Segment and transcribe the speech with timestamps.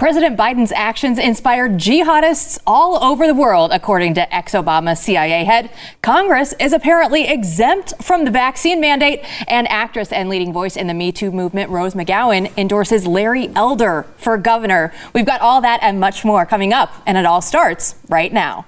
[0.00, 5.68] President Biden's actions inspired jihadists all over the world, according to ex Obama CIA head.
[6.00, 10.94] Congress is apparently exempt from the vaccine mandate, and actress and leading voice in the
[10.94, 14.90] Me Too movement, Rose McGowan, endorses Larry Elder for governor.
[15.12, 18.64] We've got all that and much more coming up, and it all starts right now.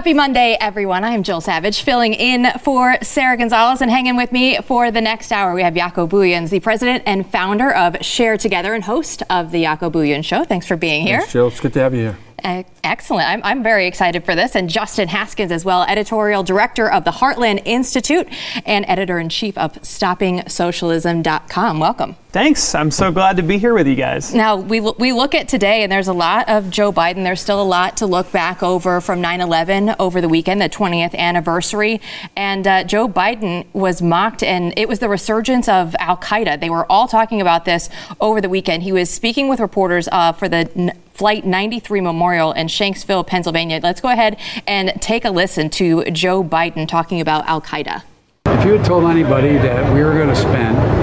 [0.00, 1.04] Happy Monday, everyone.
[1.04, 5.02] I am Jill Savage, filling in for Sara Gonzales and hanging with me for the
[5.02, 5.52] next hour.
[5.52, 9.64] We have Jaco Booyens, the president and founder of Share Together and host of the
[9.64, 10.44] Jaco Booyens Show.
[10.44, 11.18] Thanks for being here.
[11.18, 11.48] Thanks, Jill.
[11.48, 12.18] It's good to have you here.
[12.42, 13.28] Uh, excellent.
[13.28, 14.56] I'm, I'm very excited for this.
[14.56, 18.26] And Justin Haskins, as well, editorial director of the Heartland Institute
[18.64, 21.78] and editor in chief of StoppingSocialism.com.
[21.78, 22.16] Welcome.
[22.32, 22.76] Thanks.
[22.76, 24.32] I'm so glad to be here with you guys.
[24.32, 27.24] Now, we, we look at today, and there's a lot of Joe Biden.
[27.24, 30.68] There's still a lot to look back over from 9 11 over the weekend, the
[30.68, 32.00] 20th anniversary.
[32.36, 36.60] And uh, Joe Biden was mocked, and it was the resurgence of Al Qaeda.
[36.60, 38.84] They were all talking about this over the weekend.
[38.84, 43.80] He was speaking with reporters uh, for the Flight 93 Memorial in Shanksville, Pennsylvania.
[43.82, 48.04] Let's go ahead and take a listen to Joe Biden talking about Al Qaeda.
[48.46, 50.99] If you had told anybody that we were going to spend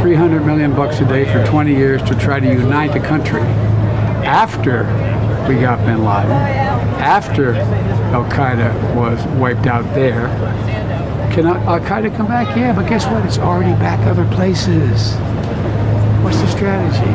[0.00, 3.42] 300 million bucks a day for 20 years to try to unite the country
[4.24, 4.84] after
[5.48, 6.30] we got bin Laden,
[7.00, 7.54] after
[8.14, 10.28] Al Qaeda was wiped out there,
[11.32, 12.56] can Al Qaeda come back?
[12.56, 13.24] Yeah, but guess what?
[13.26, 15.14] It's already back other places.
[16.24, 17.10] What's the strategy?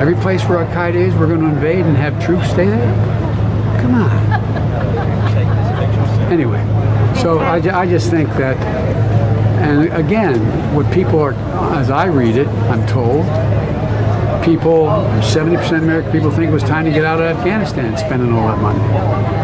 [0.00, 2.94] Every place where Al Qaeda is, we're going to invade and have troops stay there?
[3.80, 4.10] Come on.
[6.32, 6.62] Anyway,
[7.20, 8.56] so I, I just think that,
[9.70, 11.32] and again, what people are,
[11.74, 13.24] as I read it, I'm told,
[14.44, 14.86] people,
[15.22, 18.48] 70% of American people think it was time to get out of Afghanistan spending all
[18.48, 18.80] that money.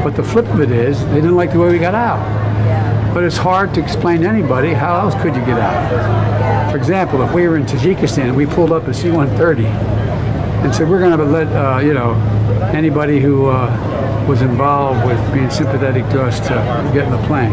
[0.02, 3.14] But the flip of it is, they didn't like the way we got out.
[3.14, 6.70] But it's hard to explain to anybody how else could you get out.
[6.72, 10.88] For example, if we were in Tajikistan and we pulled up a C-130 and said
[10.88, 12.14] we're going to let uh, you know
[12.74, 16.54] anybody who uh, was involved with being sympathetic to us to
[16.92, 17.52] get in the plane,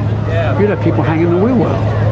[0.59, 2.02] you'd have people hanging the wheel well.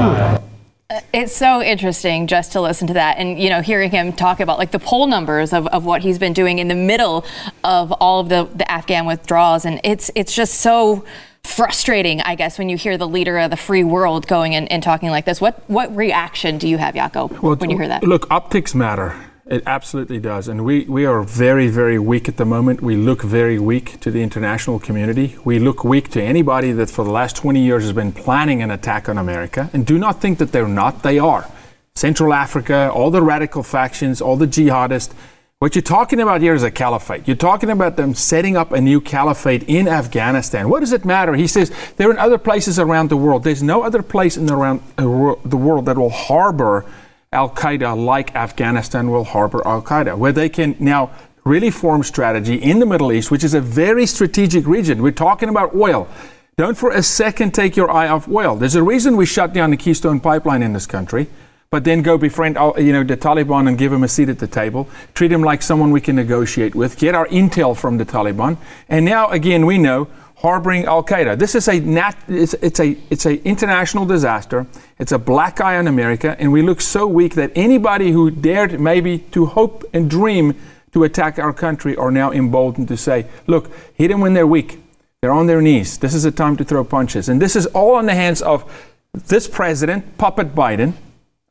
[0.00, 4.40] Uh, it's so interesting just to listen to that and, you know, hearing him talk
[4.40, 7.24] about like the poll numbers of, of what he's been doing in the middle
[7.62, 9.64] of all of the, the Afghan withdrawals.
[9.64, 11.04] And it's, it's just so
[11.44, 14.82] frustrating, I guess, when you hear the leader of the free world going and, and
[14.82, 15.40] talking like this.
[15.40, 18.02] What, what reaction do you have, Jaco, well, when you hear that?
[18.02, 19.14] Look, optics matter.
[19.50, 20.46] It absolutely does.
[20.46, 22.80] And we, we are very, very weak at the moment.
[22.80, 25.36] We look very weak to the international community.
[25.44, 28.70] We look weak to anybody that for the last 20 years has been planning an
[28.70, 29.68] attack on America.
[29.72, 31.50] And do not think that they're not, they are.
[31.96, 35.12] Central Africa, all the radical factions, all the jihadists.
[35.58, 37.26] What you're talking about here is a caliphate.
[37.26, 40.68] You're talking about them setting up a new caliphate in Afghanistan.
[40.68, 41.34] What does it matter?
[41.34, 43.42] He says they're in other places around the world.
[43.42, 46.86] There's no other place in the, around, uh, the world that will harbor
[47.32, 51.12] Al Qaeda, like Afghanistan, will harbor Al Qaeda, where they can now
[51.44, 55.00] really form strategy in the Middle East, which is a very strategic region.
[55.00, 56.08] We're talking about oil.
[56.56, 58.56] Don't for a second take your eye off oil.
[58.56, 61.28] There's a reason we shut down the Keystone Pipeline in this country,
[61.70, 64.48] but then go befriend you know, the Taliban and give them a seat at the
[64.48, 68.56] table, treat them like someone we can negotiate with, get our intel from the Taliban.
[68.88, 70.08] And now, again, we know
[70.40, 71.38] harboring Al Qaeda.
[71.38, 74.66] This is a nat- it's, it's a it's a international disaster.
[74.98, 78.80] It's a black eye on America, and we look so weak that anybody who dared
[78.80, 80.54] maybe to hope and dream
[80.92, 84.80] to attack our country are now emboldened to say, "Look, hit them when they're weak.
[85.20, 85.98] They're on their knees.
[85.98, 88.64] This is a time to throw punches." And this is all in the hands of
[89.12, 90.94] this president, puppet Biden,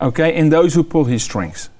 [0.00, 1.70] okay, and those who pull his strings.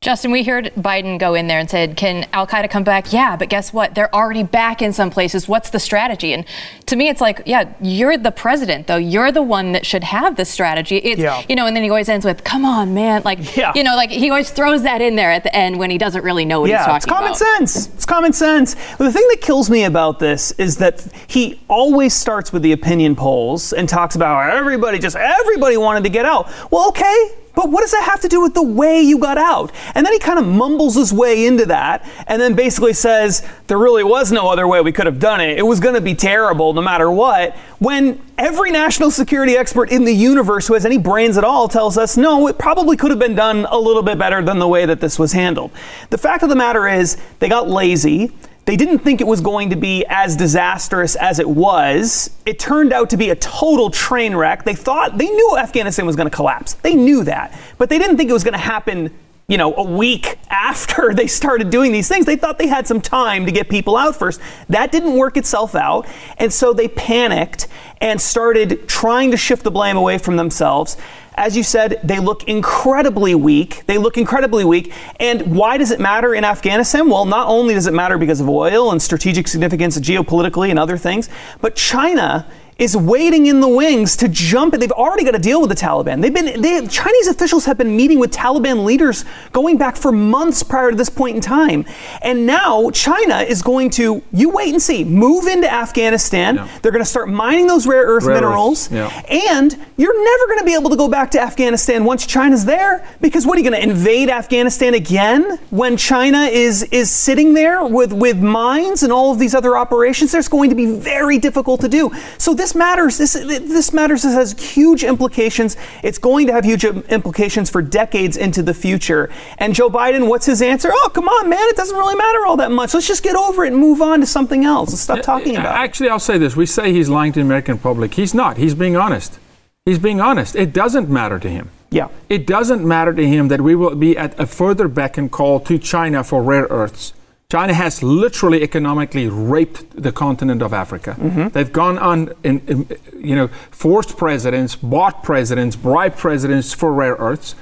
[0.00, 3.12] Justin, we heard Biden go in there and said, Can Al Qaeda come back?
[3.12, 3.96] Yeah, but guess what?
[3.96, 5.48] They're already back in some places.
[5.48, 6.32] What's the strategy?
[6.32, 6.44] And
[6.86, 8.96] to me, it's like, Yeah, you're the president, though.
[8.96, 10.98] You're the one that should have the strategy.
[10.98, 11.42] It's, yeah.
[11.48, 13.22] you know, and then he always ends with, Come on, man.
[13.24, 13.72] Like, yeah.
[13.74, 16.22] you know, like he always throws that in there at the end when he doesn't
[16.22, 17.24] really know what yeah, he's talking about.
[17.24, 17.68] Yeah, it's common about.
[17.72, 17.94] sense.
[17.94, 18.76] It's common sense.
[18.98, 22.70] But the thing that kills me about this is that he always starts with the
[22.70, 26.48] opinion polls and talks about everybody, just everybody wanted to get out.
[26.70, 29.72] Well, okay but what does that have to do with the way you got out?
[29.96, 33.78] And then he kind of mumbles his way into that and then basically says, there
[33.78, 35.58] really was no other way we could have done it.
[35.58, 37.56] It was going to be terrible no matter what.
[37.80, 41.98] When every national security expert in the universe who has any brains at all tells
[41.98, 44.86] us, no, it probably could have been done a little bit better than the way
[44.86, 45.72] that this was handled.
[46.10, 48.30] The fact of the matter is, they got lazy.
[48.68, 52.28] They didn't think it was going to be as disastrous as it was.
[52.44, 54.64] It turned out to be a total train wreck.
[54.64, 56.74] They thought, they knew Afghanistan was going to collapse.
[56.74, 57.58] They knew that.
[57.78, 59.10] But they didn't think it was going to happen
[59.46, 62.26] you know, a week after they started doing these things.
[62.26, 64.38] They thought they had some time to get people out first.
[64.68, 66.06] That didn't work itself out.
[66.36, 67.68] And so they panicked
[68.02, 70.98] and started trying to shift the blame away from themselves.
[71.38, 73.86] As you said, they look incredibly weak.
[73.86, 74.92] They look incredibly weak.
[75.20, 77.08] And why does it matter in Afghanistan?
[77.08, 80.98] Well, not only does it matter because of oil and strategic significance geopolitically and other
[80.98, 81.28] things,
[81.60, 82.44] but China
[82.78, 84.72] is waiting in the wings to jump.
[84.74, 86.22] They've already got to deal with the Taliban.
[86.22, 90.62] They've been they, Chinese officials have been meeting with Taliban leaders going back for months
[90.62, 91.84] prior to this point in time.
[92.22, 96.54] And now China is going to you wait and see, move into Afghanistan.
[96.54, 96.68] Yeah.
[96.80, 98.90] They're going to start mining those rare earth Rare minerals.
[98.92, 99.08] yeah.
[99.28, 103.04] And you're never going to be able to go back to Afghanistan once China's there
[103.20, 107.84] because what are you going to invade Afghanistan again when China is is sitting there
[107.84, 110.30] with with mines and all of these other operations?
[110.30, 112.12] There's going to be very difficult to do.
[112.38, 113.18] So this matters.
[113.18, 114.22] This this matters.
[114.22, 115.76] This has huge implications.
[116.02, 119.30] It's going to have huge implications for decades into the future.
[119.58, 120.90] And Joe Biden, what's his answer?
[120.92, 121.68] Oh, come on, man!
[121.68, 122.94] It doesn't really matter all that much.
[122.94, 124.90] Let's just get over it and move on to something else.
[124.90, 125.78] Let's stop uh, talking about it.
[125.78, 126.56] Actually, I'll say this.
[126.56, 128.14] We say he's lying to the American public.
[128.14, 128.56] He's not.
[128.56, 129.38] He's being honest.
[129.84, 130.54] He's being honest.
[130.54, 131.70] It doesn't matter to him.
[131.90, 132.08] Yeah.
[132.28, 135.60] It doesn't matter to him that we will be at a further beck and call
[135.60, 137.14] to China for rare earths.
[137.50, 141.16] China has literally economically raped the continent of Africa.
[141.18, 141.48] Mm-hmm.
[141.48, 147.14] They've gone on, in, in, you know, forced presidents, bought presidents, bribed presidents for rare
[147.14, 147.54] earths.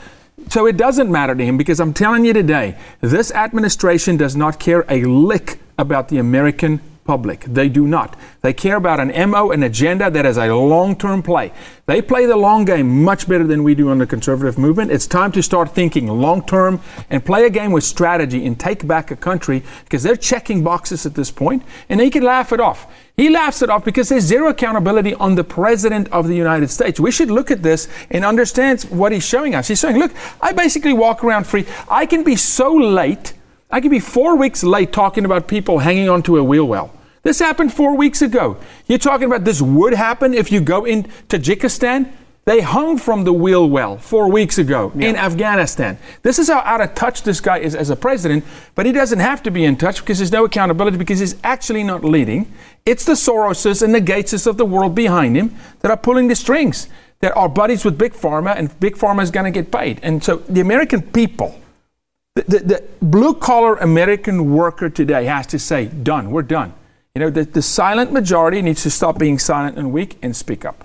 [0.48, 4.58] So it doesn't matter to him because I'm telling you today, this administration does not
[4.58, 7.40] care a lick about the American public.
[7.44, 8.16] They do not.
[8.42, 11.52] They care about an MO, an agenda that is a long term play.
[11.86, 14.90] They play the long game much better than we do on the conservative movement.
[14.90, 16.80] It's time to start thinking long term
[17.10, 21.06] and play a game with strategy and take back a country because they're checking boxes
[21.06, 22.86] at this point and they can laugh it off.
[23.16, 27.00] He laughs it off because there's zero accountability on the President of the United States.
[27.00, 29.68] We should look at this and understand what he's showing us.
[29.68, 31.66] He's saying, look, I basically walk around free.
[31.88, 33.32] I can be so late.
[33.70, 36.92] I can be four weeks late talking about people hanging onto a wheel well.
[37.26, 38.56] This happened four weeks ago.
[38.86, 42.12] You're talking about this would happen if you go in Tajikistan?
[42.44, 45.98] They hung from the wheel well four weeks ago in Afghanistan.
[46.22, 48.44] This is how out of touch this guy is as a president,
[48.76, 51.82] but he doesn't have to be in touch because there's no accountability because he's actually
[51.82, 52.52] not leading.
[52.86, 56.36] It's the Soroses and the Gateses of the world behind him that are pulling the
[56.36, 56.88] strings,
[57.18, 59.98] that are buddies with Big Pharma, and Big Pharma is going to get paid.
[60.04, 61.60] And so the American people,
[62.36, 66.72] the, the, the blue collar American worker today has to say, done, we're done.
[67.16, 70.66] You know, the, the silent majority needs to stop being silent and weak and speak
[70.66, 70.84] up.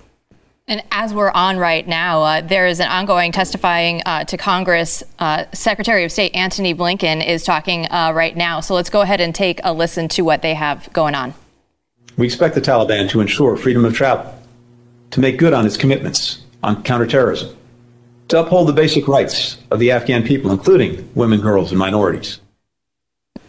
[0.65, 5.03] And as we're on right now, uh, there is an ongoing testifying uh, to Congress.
[5.19, 8.61] Uh, Secretary of State Antony Blinken is talking uh, right now.
[8.61, 11.33] So let's go ahead and take a listen to what they have going on.
[12.15, 14.33] We expect the Taliban to ensure freedom of travel,
[15.09, 17.57] to make good on its commitments on counterterrorism,
[18.29, 22.39] to uphold the basic rights of the Afghan people, including women, girls, and minorities.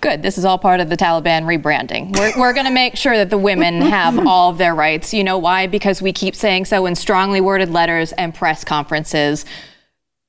[0.02, 0.20] Good.
[0.20, 2.18] This is all part of the Taliban rebranding.
[2.18, 5.14] We're, we're going to make sure that the women have all of their rights.
[5.14, 5.68] You know why?
[5.68, 9.44] Because we keep saying so in strongly worded letters and press conferences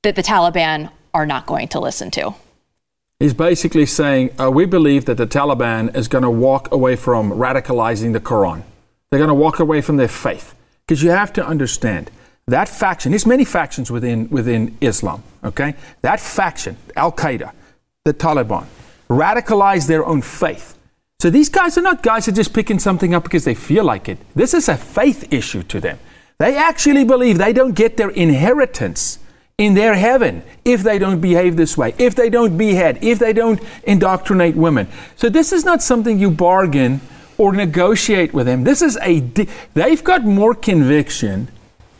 [0.04, 2.36] that the Taliban are not going to listen to.
[3.18, 7.32] He's basically saying, uh, we believe that the Taliban is going to walk away from
[7.32, 8.62] radicalizing the Quran.
[9.10, 10.54] They're going to walk away from their faith.
[10.86, 12.12] Because you have to understand,
[12.46, 15.74] that faction, there's many factions within, within Islam, okay?
[16.02, 17.50] That faction, Al Qaeda,
[18.04, 18.66] the Taliban,
[19.08, 20.78] radicalize their own faith.
[21.20, 23.84] So these guys are not guys who are just picking something up because they feel
[23.84, 24.18] like it.
[24.34, 25.98] This is a faith issue to them.
[26.38, 29.18] They actually believe they don't get their inheritance
[29.56, 33.32] in their heaven if they don't behave this way, if they don't behead, if they
[33.32, 34.88] don't indoctrinate women.
[35.16, 37.00] So this is not something you bargain
[37.38, 38.64] or negotiate with them.
[38.64, 41.48] This is a di- they've got more conviction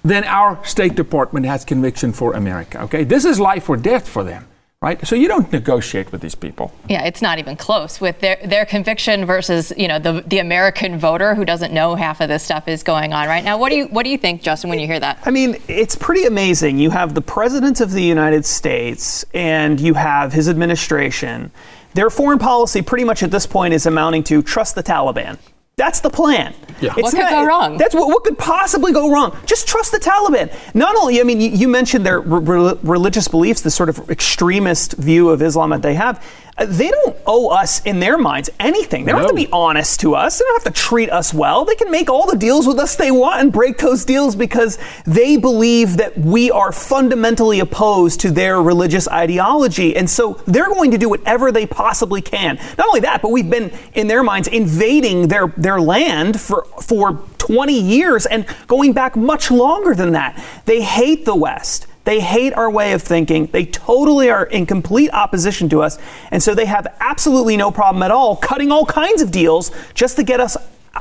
[0.03, 2.83] than our State Department has conviction for America.
[2.83, 4.47] Okay, this is life or death for them.
[4.85, 5.07] Right?
[5.07, 6.71] So you don't negotiate with these people.
[6.91, 10.99] Yeah, it's not even close with their their conviction versus you know the the American
[10.99, 13.57] voter who doesn't know half of this stuff is going on right now.
[13.57, 15.21] What do you what do you think, Justin, when you hear that?
[15.25, 16.79] I mean, it's pretty amazing.
[16.79, 21.51] You have the President of the United States and you have his administration.
[21.95, 25.39] Their foreign policy, pretty much at this point, is amounting to trust the Taliban.
[25.77, 26.55] That's the plan.
[26.81, 26.95] Yeah.
[26.95, 27.79] What could go wrong?
[27.79, 29.37] That's what, what could possibly go wrong.
[29.47, 30.55] Just trust the Taliban.
[30.75, 34.93] Not only, I mean, you, you mentioned their re- religious beliefs, the sort of extremist
[34.95, 36.25] view of Islam that they have.
[36.57, 39.05] They don't owe us, in their minds, anything.
[39.05, 40.39] They don't have to be honest to us.
[40.39, 41.65] They don't have to treat us well.
[41.65, 44.79] They can make all the deals with us they want and break those deals because
[45.05, 49.97] they believe that we are fundamentally opposed to their religious ideology.
[49.97, 52.57] And so they're going to do whatever they possibly can.
[52.79, 57.25] Not only that, but we've been, in their minds, invading their, their land for, for
[57.39, 60.43] 20 years and going back much longer than that.
[60.67, 61.89] They hate the West.
[62.05, 63.47] They hate our way of thinking.
[63.47, 65.99] They totally are in complete opposition to us.
[66.31, 70.17] And so they have absolutely no problem at all cutting all kinds of deals just
[70.17, 70.57] to get us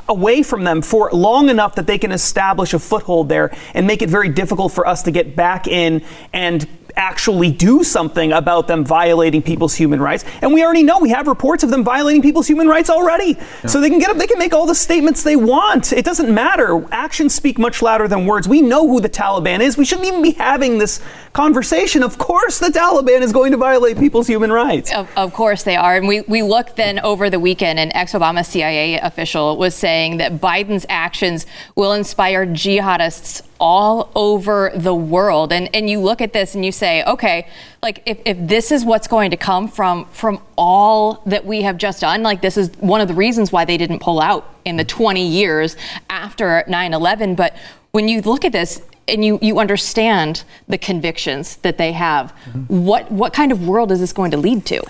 [0.10, 4.02] away from them for long enough that they can establish a foothold there and make
[4.02, 8.84] it very difficult for us to get back in and actually do something about them
[8.84, 10.26] violating people's human rights.
[10.42, 13.38] And we already know we have reports of them violating people's human rights already.
[13.38, 13.68] Yeah.
[13.68, 15.94] So they can get up, they can make all the statements they want.
[15.94, 16.86] It doesn't matter.
[16.92, 18.48] Actions speak much louder than words.
[18.48, 19.78] We know who the Taliban is.
[19.78, 21.02] We shouldn't even be having this
[21.34, 22.04] conversation.
[22.04, 24.94] Of course, the Taliban is going to violate people's human rights.
[24.94, 25.98] Of, of course they are.
[25.98, 30.18] And we, we looked then over the weekend, an ex Obama CIA official was saying
[30.18, 31.46] that Biden's actions
[31.76, 35.54] will inspire jihadists all over the world.
[35.54, 37.48] And and you look at this and you say, okay,
[37.82, 41.78] like if, if this is what's going to come from from all that we have
[41.78, 44.76] just done, like this is one of the reasons why they didn't pull out in
[44.76, 45.78] the 20 years
[46.10, 47.38] after 9-11.
[47.38, 47.56] But
[47.92, 52.34] when you look at this, and you, you understand the convictions that they have.
[52.46, 52.86] Mm-hmm.
[52.86, 54.82] What what kind of world is this going to lead to?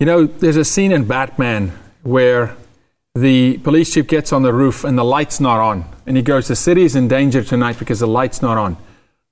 [0.00, 2.56] You know, there's a scene in Batman where
[3.20, 5.84] the police chief gets on the roof and the light's not on.
[6.06, 8.76] And he goes, The city is in danger tonight because the light's not on.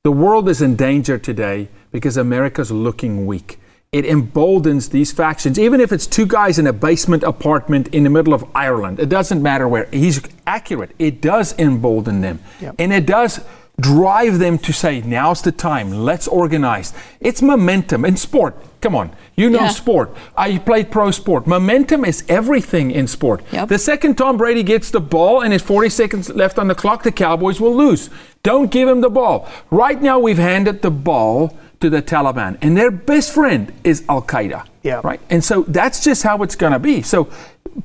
[0.05, 3.59] The world is in danger today because America's looking weak.
[3.93, 8.11] It emboldens these factions, even if it's two guys in a basement apartment in the
[8.11, 9.00] middle of Ireland.
[9.00, 9.88] It doesn't matter where.
[9.93, 10.90] He's accurate.
[10.99, 12.40] It does embolden them.
[12.61, 12.75] Yep.
[12.78, 13.40] And it does
[13.78, 16.92] drive them to say, now's the time, let's organize.
[17.21, 18.56] It's momentum in sport.
[18.80, 19.68] Come on, you know yeah.
[19.68, 20.14] sport.
[20.37, 21.47] I played pro sport.
[21.47, 23.42] Momentum is everything in sport.
[23.52, 23.68] Yep.
[23.68, 27.02] The second Tom Brady gets the ball and it's 40 seconds left on the clock,
[27.02, 28.11] the Cowboys will lose.
[28.42, 29.49] Don't give him the ball.
[29.71, 34.23] Right now, we've handed the ball to the Taliban, and their best friend is Al
[34.23, 34.66] Qaeda.
[34.83, 35.00] Yeah.
[35.04, 35.21] Right?
[35.28, 37.02] And so that's just how it's going to be.
[37.02, 37.28] So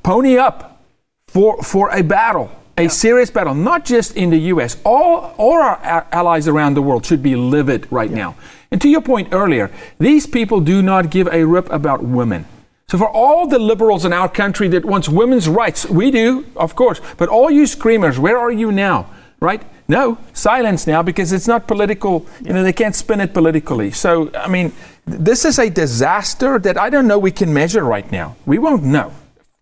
[0.04, 0.84] pony up
[1.28, 4.78] for, for a battle a serious battle, not just in the U.S.
[4.84, 8.16] All, all our allies around the world should be livid right yeah.
[8.16, 8.36] now.
[8.72, 9.70] And to your point earlier,
[10.00, 12.46] these people do not give a rip about women.
[12.88, 16.76] So for all the liberals in our country that wants women's rights, we do, of
[16.76, 17.00] course.
[17.18, 19.10] But all you screamers, where are you now?
[19.40, 19.64] Right?
[19.88, 22.26] No, silence now because it's not political.
[22.42, 22.48] Yeah.
[22.48, 23.92] You know, they can't spin it politically.
[23.92, 24.74] So, I mean,
[25.06, 28.36] this is a disaster that I don't know we can measure right now.
[28.46, 29.14] We won't know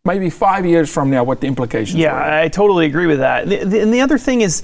[0.05, 2.43] maybe five years from now what the implications yeah were.
[2.43, 4.63] i totally agree with that the, the, and the other thing is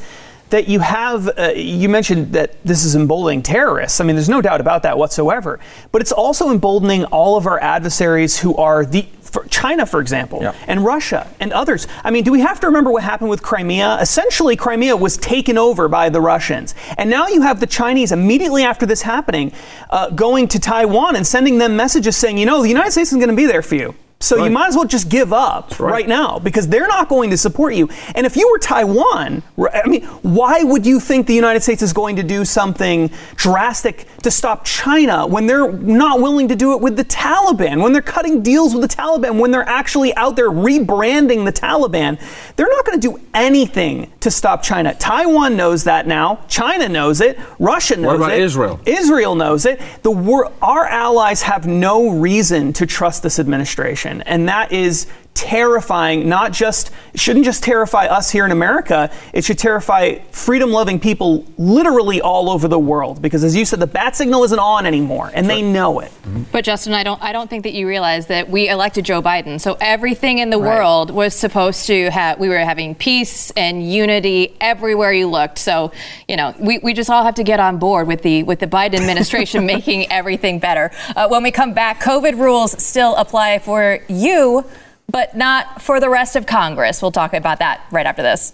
[0.49, 4.41] that you have uh, you mentioned that this is emboldening terrorists i mean there's no
[4.41, 5.59] doubt about that whatsoever
[5.91, 10.39] but it's also emboldening all of our adversaries who are the for China, for example,
[10.41, 10.55] yeah.
[10.65, 11.87] and Russia and others.
[12.05, 13.97] I mean, do we have to remember what happened with Crimea?
[13.99, 16.73] Essentially, Crimea was taken over by the Russians.
[16.97, 19.51] And now you have the Chinese immediately after this happening
[19.89, 23.17] uh, going to Taiwan and sending them messages saying, you know, the United States is
[23.17, 23.93] going to be there for you.
[24.21, 24.45] So right.
[24.45, 25.91] you might as well just give up right.
[25.91, 26.07] right.
[26.07, 27.89] now because they're not going to support you.
[28.15, 31.91] And if you were Taiwan, I mean, why would you think the United States is
[31.91, 36.81] going to do something drastic to stop China when they're not willing to do it
[36.81, 40.49] with the Taliban, when they're cutting deals with the Taliban, when they're actually out there
[40.49, 42.17] rebranding the Taliban?
[42.55, 44.95] They're not going to do anything to stop China.
[44.95, 46.39] Taiwan knows that now.
[46.47, 47.37] China knows it.
[47.59, 48.07] Russia knows it.
[48.07, 48.39] What about it.
[48.39, 48.79] Israel?
[48.85, 49.81] Israel knows it.
[50.03, 56.27] The wor- our allies have no reason to trust this administration and that is terrifying,
[56.27, 61.45] not just, shouldn't just terrify us here in America, it should terrify freedom loving people
[61.57, 63.21] literally all over the world.
[63.21, 66.09] Because as you said, the bat signal isn't on anymore, and they know it.
[66.23, 66.43] Mm-hmm.
[66.51, 69.59] But Justin, I don't, I don't think that you realize that we elected Joe Biden.
[69.59, 70.77] So everything in the right.
[70.77, 75.59] world was supposed to have, we were having peace and unity everywhere you looked.
[75.59, 75.91] So,
[76.29, 78.67] you know, we, we just all have to get on board with the, with the
[78.67, 80.91] Biden administration making everything better.
[81.13, 84.63] Uh, when we come back, COVID rules still apply for you
[85.07, 87.01] but not for the rest of Congress.
[87.01, 88.53] We'll talk about that right after this.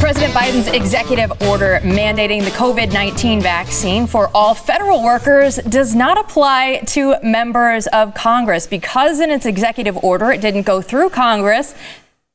[0.00, 6.18] President Biden's executive order mandating the COVID 19 vaccine for all federal workers does not
[6.18, 8.66] apply to members of Congress.
[8.66, 11.74] Because in its executive order it didn't go through Congress,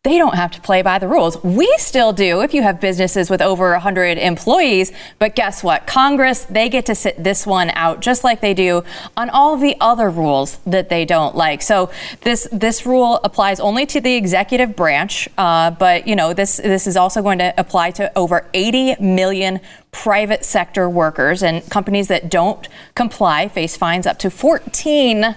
[0.07, 1.43] they don't have to play by the rules.
[1.43, 4.93] We still do if you have businesses with over 100 employees.
[5.19, 5.85] But guess what?
[5.85, 8.85] Congress, they get to sit this one out just like they do
[9.17, 11.61] on all the other rules that they don't like.
[11.61, 16.55] So this this rule applies only to the executive branch, uh, but you know this
[16.55, 19.59] this is also going to apply to over 80 million
[19.91, 25.35] private sector workers and companies that don't comply face fines up to 14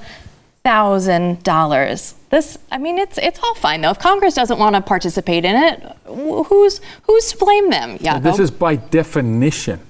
[0.62, 2.14] thousand dollars.
[2.30, 3.90] This, I mean, it's it's all fine though.
[3.90, 7.98] If Congress doesn't want to participate in it, who's who's to blame them?
[8.00, 9.80] Yeah, this is by definition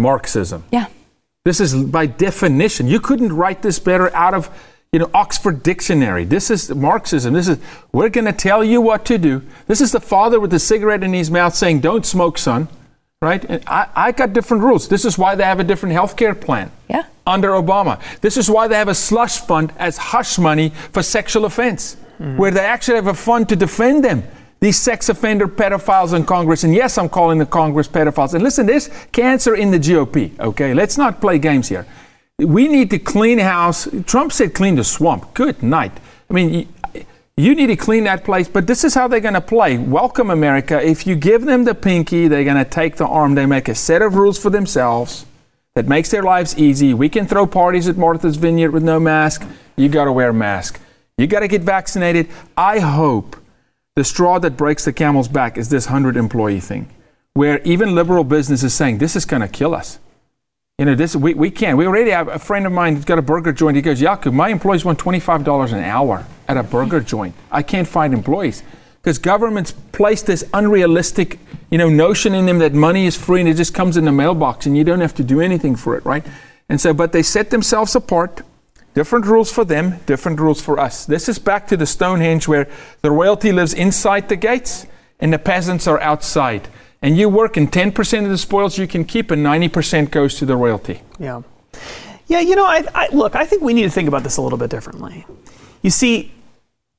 [0.00, 0.64] Marxism.
[0.72, 0.86] Yeah.
[1.44, 2.88] This is by definition.
[2.88, 4.50] You couldn't write this better out of
[4.92, 6.24] you know Oxford Dictionary.
[6.24, 7.32] This is Marxism.
[7.34, 7.58] This is
[7.92, 9.42] we're going to tell you what to do.
[9.68, 12.66] This is the father with the cigarette in his mouth saying, "Don't smoke, son."
[13.22, 13.44] Right?
[13.44, 14.88] And I, I got different rules.
[14.88, 16.70] This is why they have a different health care plan.
[16.88, 17.04] Yeah.
[17.26, 18.00] Under Obama.
[18.20, 22.36] This is why they have a slush fund as hush money for sexual offense, mm-hmm.
[22.36, 24.22] where they actually have a fund to defend them
[24.60, 26.64] these sex offender pedophiles in Congress.
[26.64, 28.34] And yes, I'm calling the Congress pedophiles.
[28.34, 30.74] And listen, there's cancer in the GOP, okay?
[30.74, 31.86] Let's not play games here.
[32.38, 33.88] We need to clean house.
[34.06, 35.34] Trump said clean the swamp.
[35.34, 35.92] Good night.
[36.28, 36.68] I mean,
[37.36, 39.76] you, need to clean that place, but this is how they're going to play.
[39.76, 40.80] Welcome, America.
[40.82, 43.34] If you give them the pinky, they're going to take the arm.
[43.34, 45.26] They make a set of rules for themselves
[45.74, 46.94] that makes their lives easy.
[46.94, 49.46] We can throw parties at Martha's Vineyard with no mask.
[49.76, 50.80] You got to wear a mask.
[51.18, 52.28] You got to get vaccinated.
[52.56, 53.36] I hope
[53.96, 56.88] the straw that breaks the camel's back is this 100 employee thing,
[57.34, 59.98] where even liberal business is saying this is going to kill us.
[60.78, 61.78] You know, this we, we can't.
[61.78, 63.76] We already have a friend of mine who's got a burger joint.
[63.76, 67.34] He goes, Jaco, my employees want $25 an hour at a burger joint.
[67.50, 68.62] I can't find employees
[69.00, 71.38] because governments place this unrealistic,
[71.70, 74.12] you know, notion in them that money is free and it just comes in the
[74.12, 76.26] mailbox and you don't have to do anything for it, right?
[76.68, 78.42] And so, but they set themselves apart
[78.96, 81.04] Different rules for them, different rules for us.
[81.04, 82.66] This is back to the Stonehenge where
[83.02, 84.86] the royalty lives inside the gates
[85.20, 86.66] and the peasants are outside.
[87.02, 90.46] And you work, and 10% of the spoils you can keep, and 90% goes to
[90.46, 91.02] the royalty.
[91.18, 91.42] Yeah.
[92.26, 94.42] Yeah, you know, I, I, look, I think we need to think about this a
[94.42, 95.26] little bit differently.
[95.82, 96.32] You see,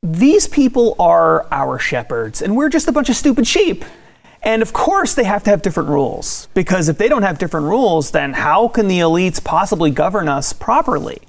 [0.01, 3.83] these people are our shepherds, and we're just a bunch of stupid sheep.
[4.47, 7.65] And of course, they have to have different rules, because if they don't have different
[7.65, 11.19] rules, then how can the elites possibly govern us properly?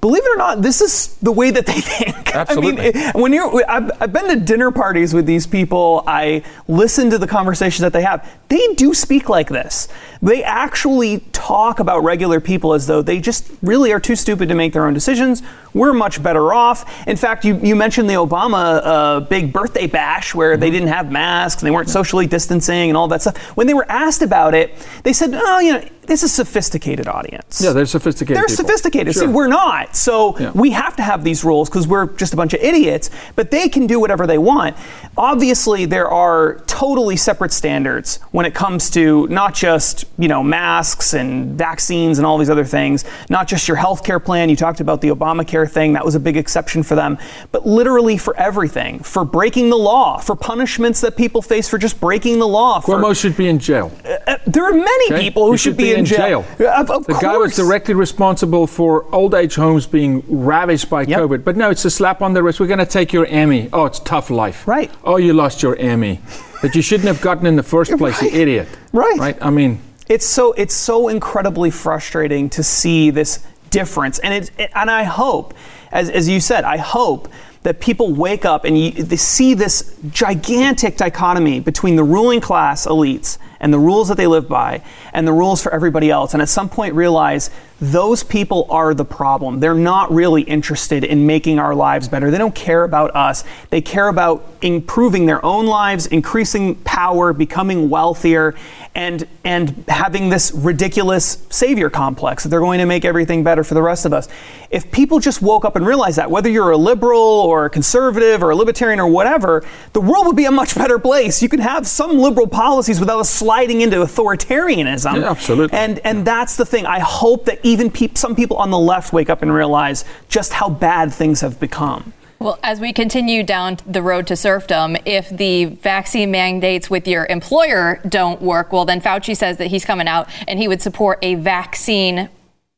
[0.00, 2.34] believe it or not, this is the way that they think.
[2.34, 2.94] Absolutely.
[2.94, 6.02] I mean, when you're, I've, I've, been to dinner parties with these people.
[6.06, 8.28] I listen to the conversations that they have.
[8.48, 9.88] They do speak like this.
[10.22, 14.54] They actually talk about regular people as though they just really are too stupid to
[14.54, 15.42] make their own decisions.
[15.72, 17.06] We're much better off.
[17.06, 20.60] In fact, you, you mentioned the Obama uh, big birthday bash where mm-hmm.
[20.60, 22.26] they didn't have masks and they weren't socially
[22.60, 23.36] distancing and all that stuff.
[23.56, 27.06] When they were asked about it, they said, "Oh, you know." This is a sophisticated
[27.06, 27.62] audience.
[27.62, 28.36] Yeah, they're sophisticated.
[28.36, 28.64] They're people.
[28.64, 29.14] sophisticated.
[29.14, 29.28] Sure.
[29.28, 29.94] See, we're not.
[29.94, 30.50] So yeah.
[30.56, 33.68] we have to have these rules because we're just a bunch of idiots, but they
[33.68, 34.76] can do whatever they want.
[35.16, 41.14] Obviously, there are totally separate standards when it comes to not just, you know, masks
[41.14, 44.48] and vaccines and all these other things, not just your health care plan.
[44.48, 45.92] You talked about the Obamacare thing.
[45.92, 47.18] That was a big exception for them.
[47.52, 52.00] But literally for everything, for breaking the law, for punishments that people face for just
[52.00, 52.80] breaking the law.
[52.80, 53.92] For, Cuomo should be in jail.
[54.04, 55.20] Uh, uh there are many okay?
[55.20, 56.44] people who should, should, be, in, in jail.
[56.58, 56.68] jail.
[56.70, 57.22] Of, of the course.
[57.22, 61.20] guy was directly responsible for old age homes being ravaged by yep.
[61.20, 61.44] COVID.
[61.44, 62.60] But no, it's a slap on the wrist.
[62.60, 63.68] We're going to take your Emmy.
[63.72, 64.66] Oh, it's tough life.
[64.66, 64.90] Right.
[65.04, 66.20] Oh, you lost your Emmy
[66.62, 68.32] that you shouldn't have gotten in the first place, right.
[68.32, 68.68] you idiot.
[68.92, 69.18] Right.
[69.18, 69.38] Right.
[69.40, 74.70] I mean, it's so it's so incredibly frustrating to see this difference, and it, it
[74.74, 75.54] and I hope,
[75.92, 77.28] as as you said, I hope
[77.62, 82.86] that people wake up and you, they see this gigantic dichotomy between the ruling class
[82.86, 86.42] elites and the rules that they live by and the rules for everybody else, and
[86.42, 89.60] at some point realize those people are the problem.
[89.60, 92.30] They're not really interested in making our lives better.
[92.30, 93.42] They don't care about us.
[93.70, 98.54] They care about improving their own lives, increasing power, becoming wealthier,
[98.94, 103.74] and and having this ridiculous savior complex that they're going to make everything better for
[103.74, 104.28] the rest of us.
[104.70, 108.42] If people just woke up and realized that, whether you're a liberal or a conservative
[108.42, 111.42] or a libertarian or whatever, the world would be a much better place.
[111.42, 115.22] You can have some liberal policies without sliding into authoritarianism.
[115.22, 115.76] Yeah, absolutely.
[115.76, 116.24] And and yeah.
[116.24, 116.86] that's the thing.
[116.86, 120.52] I hope that even pe- some people on the left wake up and realize just
[120.52, 122.12] how bad things have become.
[122.38, 127.26] Well, as we continue down the road to serfdom, if the vaccine mandates with your
[127.26, 131.18] employer don't work, well, then Fauci says that he's coming out and he would support
[131.20, 132.30] a vaccine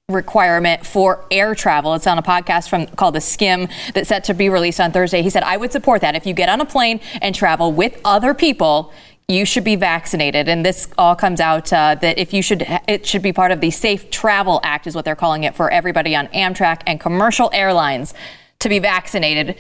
[0.09, 1.95] requirement for air travel.
[1.95, 5.23] It's on a podcast from called The Skimm that's set to be released on Thursday.
[5.23, 6.17] He said, I would support that.
[6.17, 8.93] If you get on a plane and travel with other people,
[9.29, 10.49] you should be vaccinated.
[10.49, 13.61] And this all comes out uh, that if you should, it should be part of
[13.61, 17.51] the Safe Travel Act, is what they're calling it for everybody on Amtrak and commercial
[17.53, 18.15] airlines
[18.59, 19.57] to be vaccinated.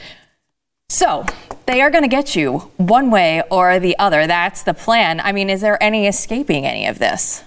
[0.88, 1.24] So
[1.66, 4.26] they are going to get you one way or the other.
[4.26, 5.20] That's the plan.
[5.20, 7.44] I mean, is there any escaping any of this?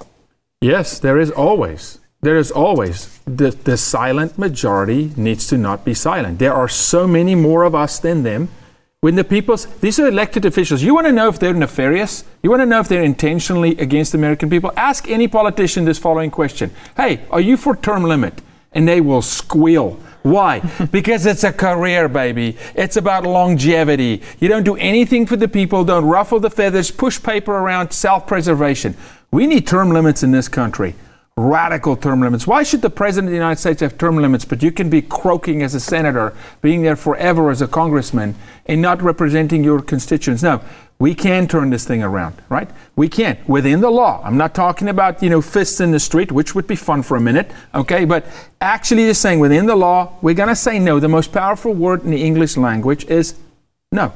[0.61, 1.99] Yes, there is always.
[2.21, 3.19] There is always.
[3.25, 6.39] The, the silent majority needs to not be silent.
[6.39, 8.49] There are so many more of us than them.
[9.05, 12.23] When the people's, these are elected officials, you want to know if they're nefarious?
[12.41, 14.71] You want to know if they're intentionally against the American people?
[14.75, 18.41] Ask any politician this following question Hey, are you for term limit?
[18.71, 19.99] And they will squeal.
[20.23, 20.61] Why?
[20.91, 22.57] because it's a career, baby.
[22.73, 24.23] It's about longevity.
[24.39, 28.25] You don't do anything for the people, don't ruffle the feathers, push paper around self
[28.25, 28.97] preservation.
[29.29, 30.95] We need term limits in this country.
[31.37, 32.47] Radical term limits.
[32.47, 35.01] Why should the president of the United States have term limits, but you can be
[35.01, 38.35] croaking as a senator, being there forever as a congressman,
[38.67, 40.41] and not representing your constituents?
[40.41, 40.61] No,
[40.97, 42.69] we can turn this thing around, right?
[42.95, 44.21] We can within the law.
[44.23, 47.17] I'm not talking about you know fists in the street, which would be fun for
[47.17, 48.05] a minute, okay?
[48.05, 48.25] But
[48.61, 51.01] actually, just saying within the law, we're gonna say no.
[51.01, 53.35] The most powerful word in the English language is
[53.91, 54.13] no.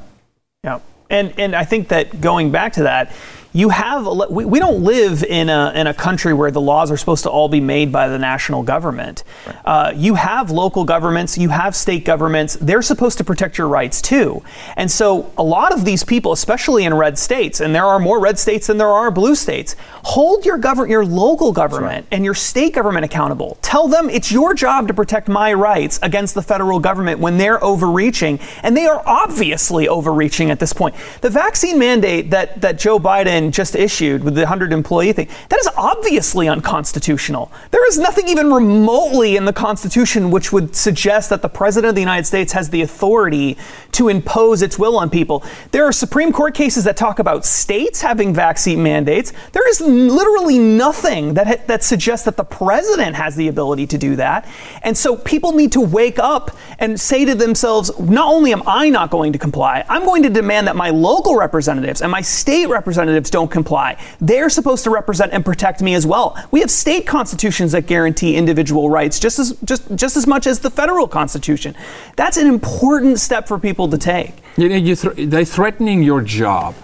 [0.64, 0.80] Yeah,
[1.10, 3.12] and and I think that going back to that
[3.52, 6.98] you have we, we don't live in a in a country where the laws are
[6.98, 9.24] supposed to all be made by the national government.
[9.48, 9.56] Right.
[9.66, 12.58] Uh, you have local governments, you have state governments.
[12.62, 14.44] They're supposed to protect your rights too.
[14.78, 18.20] And so a lot of these people, especially in red states, and there are more
[18.20, 22.08] red states than there are blue states, hold your government, your local government, right.
[22.12, 23.58] and your state government accountable.
[23.62, 27.64] Tell them it's your job to protect my rights against the federal government when they're
[27.64, 30.94] overreaching, and they are obviously overreaching at this point.
[31.22, 35.60] The vaccine mandate that that Joe Biden just issued with the 100 employee thing, that
[35.60, 37.52] is obviously unconstitutional.
[37.72, 41.96] There is nothing even remotely in the Constitution which would suggest that the President of
[41.96, 43.58] the United States has the authority
[43.94, 45.44] to impose its will on people.
[45.72, 49.34] There are Supreme Court cases that talk about states having vaccine mandates.
[49.52, 53.98] There is literally nothing that, ha- that suggests that the President has the ability to
[53.98, 54.48] do that.
[54.84, 58.90] And so people need to wake up and say to themselves, not only am I
[58.90, 62.68] not going to comply, I'm going to demand that my local representatives and my state
[62.68, 63.98] representatives don't comply.
[64.20, 66.38] They're supposed to represent and protect me as well.
[66.52, 70.60] We have state constitutions that guarantee individual rights just as just just as much as
[70.60, 71.76] the federal constitution.
[72.16, 74.34] That's an important step for people to take.
[74.58, 76.76] You know, you th- they're threatening your job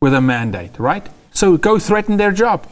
[0.00, 1.08] with a mandate, right?
[1.32, 2.66] So go threaten their job.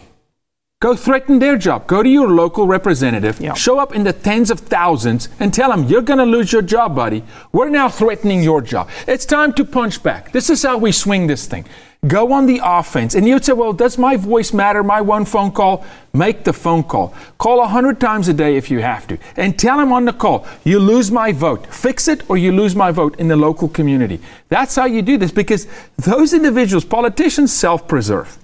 [0.81, 1.87] Go threaten their job.
[1.87, 3.53] Go to your local representative, yeah.
[3.53, 6.63] show up in the tens of thousands, and tell them, you're going to lose your
[6.63, 7.23] job, buddy.
[7.53, 8.89] We're now threatening your job.
[9.07, 10.33] It's time to punch back.
[10.33, 11.67] This is how we swing this thing.
[12.07, 13.15] Go on the offense.
[13.15, 14.83] And you'd say, well, does my voice matter?
[14.83, 15.85] My one phone call?
[16.15, 17.15] Make the phone call.
[17.37, 19.19] Call a hundred times a day if you have to.
[19.37, 21.67] And tell them on the call, you lose my vote.
[21.67, 24.19] Fix it or you lose my vote in the local community.
[24.49, 25.67] That's how you do this because
[25.99, 28.39] those individuals, politicians, self preserve.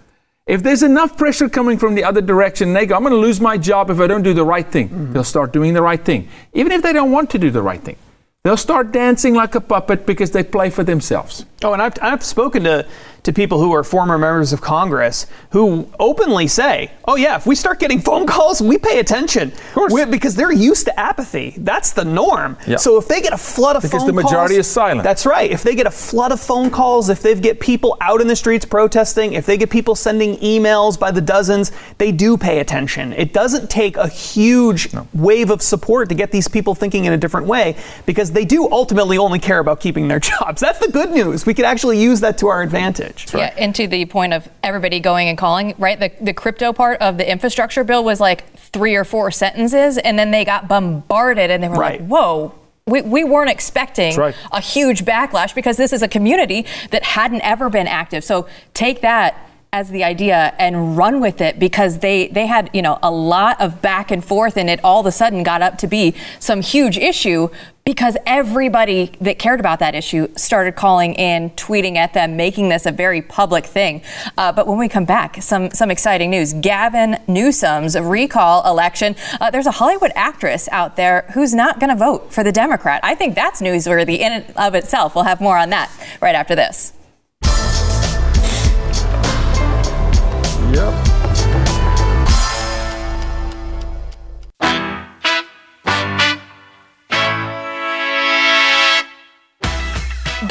[0.47, 3.41] If there's enough pressure coming from the other direction, they go, I'm going to lose
[3.41, 4.91] my job if I don't do the right thing.
[4.91, 5.13] Mm-hmm.
[5.15, 7.81] They'll start doing the right thing, even if they don't want to do the right
[7.81, 7.97] thing.
[8.47, 11.45] They'll start dancing like a puppet because they play for themselves.
[11.65, 12.87] Oh, and I've, I've spoken to
[13.27, 17.55] to people who are former members of Congress who openly say, "Oh yeah, if we
[17.55, 19.53] start getting phone calls, we pay attention,"
[20.11, 21.55] because they're used to apathy.
[21.59, 22.57] That's the norm.
[22.67, 22.77] Yeah.
[22.77, 25.03] So if they get a flood of because phone the majority calls, is silent.
[25.03, 25.51] That's right.
[25.51, 28.37] If they get a flood of phone calls, if they get people out in the
[28.37, 33.13] streets protesting, if they get people sending emails by the dozens, they do pay attention.
[33.13, 35.09] It doesn't take a huge no.
[35.15, 37.75] wave of support to get these people thinking in a different way
[38.07, 40.61] because they do ultimately only care about keeping their jobs.
[40.61, 41.45] That's the good news.
[41.45, 43.16] We could actually use that to our advantage.
[43.33, 43.53] Right.
[43.53, 45.99] Yeah, and to the point of everybody going and calling, right?
[45.99, 50.19] The, the crypto part of the infrastructure bill was like three or four sentences, and
[50.19, 52.01] then they got bombarded and they were right.
[52.01, 52.55] like, whoa.
[52.89, 54.37] We, we weren't expecting right.
[54.53, 58.23] a huge backlash because this is a community that hadn't ever been active.
[58.23, 59.37] So take that
[59.73, 63.61] as the idea and run with it because they they had you know a lot
[63.61, 66.63] of back and forth and it all of a sudden got up to be some
[66.63, 67.49] huge issue
[67.87, 72.85] because everybody that cared about that issue started calling in, tweeting at them, making this
[72.85, 74.03] a very public thing.
[74.37, 79.15] Uh, but when we come back, some some exciting news: Gavin Newsom's recall election.
[79.41, 83.01] Uh, there's a Hollywood actress out there who's not going to vote for the Democrat.
[83.05, 85.15] I think that's newsworthy in and of itself.
[85.15, 86.93] We'll have more on that right after this.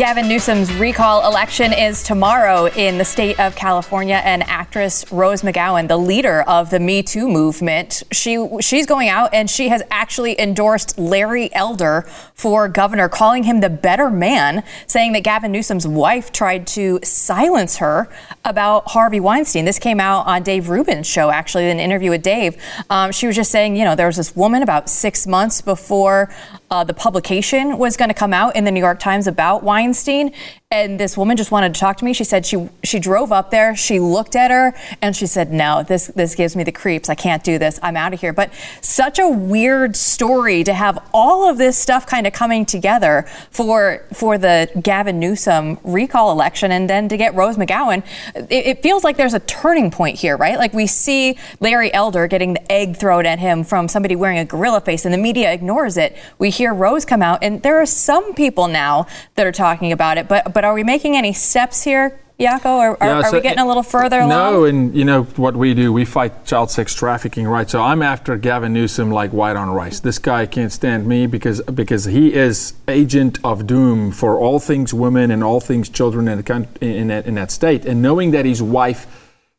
[0.05, 5.87] Gavin Newsom's recall election is tomorrow in the state of California, and actress Rose McGowan,
[5.87, 10.39] the leader of the Me Too movement, she she's going out and she has actually
[10.39, 16.31] endorsed Larry Elder for governor, calling him the better man, saying that Gavin Newsom's wife
[16.31, 18.07] tried to silence her
[18.43, 19.65] about Harvey Weinstein.
[19.65, 22.61] This came out on Dave Rubin's show, actually, an interview with Dave.
[22.91, 26.31] Um, she was just saying, you know, there was this woman about six months before
[26.69, 29.94] uh, the publication was going to come out in the New York Times about Weinstein,
[29.95, 30.31] Weinstein
[30.75, 32.11] and this woman just wanted to talk to me.
[32.11, 35.83] She said she she drove up there, she looked at her, and she said, "No,
[35.83, 37.07] this this gives me the creeps.
[37.09, 37.79] I can't do this.
[37.81, 42.05] I'm out of here." But such a weird story to have all of this stuff
[42.05, 47.33] kind of coming together for for the Gavin Newsom recall election, and then to get
[47.35, 48.03] Rose McGowan.
[48.35, 50.57] It, it feels like there's a turning point here, right?
[50.57, 54.45] Like we see Larry Elder getting the egg thrown at him from somebody wearing a
[54.45, 56.17] gorilla face, and the media ignores it.
[56.37, 60.17] We hear Rose come out, and there are some people now that are talking about
[60.17, 62.19] it, but but are we making any steps here?
[62.39, 62.65] Jaco?
[62.65, 64.29] Or are, Yeah, are we getting a little further along?
[64.29, 65.93] No, and you know what we do?
[65.93, 67.69] We fight child sex trafficking, right?
[67.69, 70.01] So I'm after Gavin Newsom like white on rice.
[70.01, 74.93] This guy can't stand me because because he is agent of doom for all things
[74.93, 77.85] women and all things children in the in that, in that state.
[77.85, 79.07] And knowing that his wife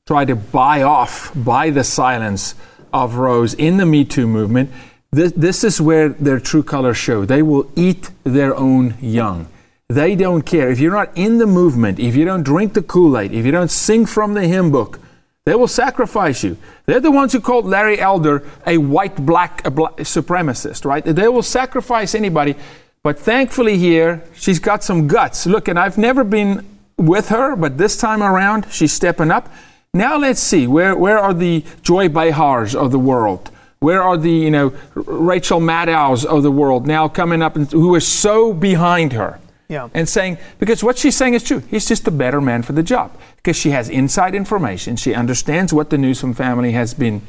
[0.06, 2.54] tried to buy off, buy the silence
[2.92, 4.70] of Rose in the Me Too movement,
[5.10, 7.24] this, this is where their true colors show.
[7.24, 9.48] They will eat their own young.
[9.88, 10.68] They don't care.
[10.70, 13.52] If you're not in the movement, if you don't drink the Kool Aid, if you
[13.52, 14.98] don't sing from the hymn book,
[15.44, 16.56] they will sacrifice you.
[16.86, 21.04] They're the ones who called Larry Elder a white black supremacist, right?
[21.04, 22.56] They will sacrifice anybody.
[23.04, 25.46] But thankfully, here, she's got some guts.
[25.46, 29.52] Look, and I've never been with her, but this time around, she's stepping up.
[29.94, 33.52] Now let's see where, where are the Joy Behars of the world?
[33.78, 37.94] Where are the you know Rachel Maddows of the world now coming up and who
[37.94, 39.38] are so behind her?
[39.68, 39.88] Yeah.
[39.94, 41.60] And saying, because what she's saying is true.
[41.70, 43.18] He's just a better man for the job.
[43.36, 44.96] Because she has inside information.
[44.96, 47.22] She understands what the Newsom family has been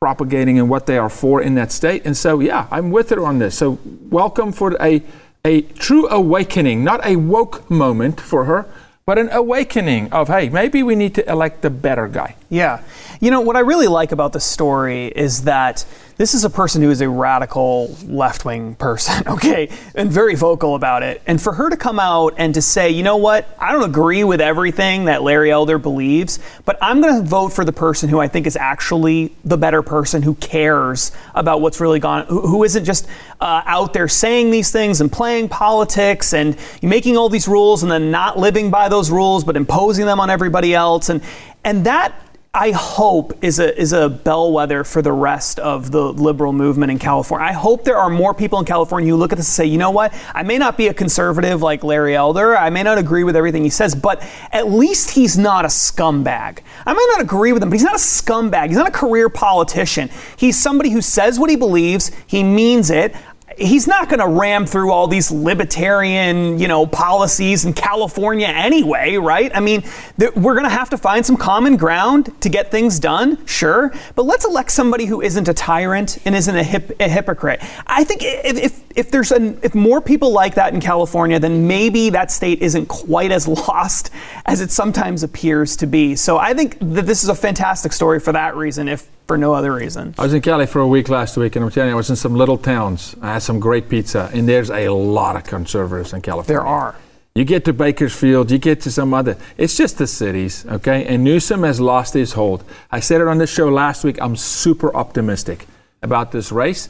[0.00, 2.02] propagating and what they are for in that state.
[2.04, 3.58] And so, yeah, I'm with her on this.
[3.58, 5.02] So, welcome for a,
[5.44, 8.66] a true awakening, not a woke moment for her,
[9.04, 12.36] but an awakening of, hey, maybe we need to elect the better guy.
[12.48, 12.82] Yeah.
[13.20, 15.84] You know, what I really like about the story is that
[16.20, 20.74] this is a person who is a radical left wing person, okay, and very vocal
[20.74, 21.22] about it.
[21.26, 24.22] And for her to come out and to say, you know what, I don't agree
[24.22, 28.20] with everything that Larry Elder believes, but I'm going to vote for the person who
[28.20, 32.64] I think is actually the better person who cares about what's really gone, who, who
[32.64, 33.06] isn't just
[33.40, 37.90] uh, out there saying these things and playing politics and making all these rules and
[37.90, 41.08] then not living by those rules, but imposing them on everybody else.
[41.08, 41.22] And,
[41.64, 42.12] and that
[42.52, 46.98] I hope is a is a bellwether for the rest of the liberal movement in
[46.98, 47.46] California.
[47.46, 49.78] I hope there are more people in California who look at this and say, you
[49.78, 53.22] know what, I may not be a conservative like Larry Elder, I may not agree
[53.22, 56.58] with everything he says, but at least he's not a scumbag.
[56.84, 58.66] I may not agree with him, but he's not a scumbag.
[58.66, 60.10] He's not a career politician.
[60.36, 63.14] He's somebody who says what he believes, he means it
[63.60, 69.16] he's not going to ram through all these libertarian, you know, policies in California anyway,
[69.16, 69.50] right?
[69.54, 69.82] I mean,
[70.18, 73.92] th- we're going to have to find some common ground to get things done, sure,
[74.14, 77.60] but let's elect somebody who isn't a tyrant and isn't a, hip- a hypocrite.
[77.86, 81.66] I think if, if, if there's an, if more people like that in California, then
[81.66, 84.10] maybe that state isn't quite as lost
[84.46, 86.16] as it sometimes appears to be.
[86.16, 89.54] So I think that this is a fantastic story for that reason, if for no
[89.54, 90.12] other reason.
[90.18, 92.10] I was in Cali for a week last week, and I'm telling you, I was
[92.10, 93.14] in some little towns.
[93.22, 96.58] I had some great pizza, and there's a lot of conservatives in California.
[96.58, 96.96] There are.
[97.36, 99.36] You get to Bakersfield, you get to some other.
[99.56, 101.06] It's just the cities, okay?
[101.06, 102.64] And Newsom has lost his hold.
[102.90, 104.20] I said it on this show last week.
[104.20, 105.68] I'm super optimistic
[106.02, 106.88] about this race.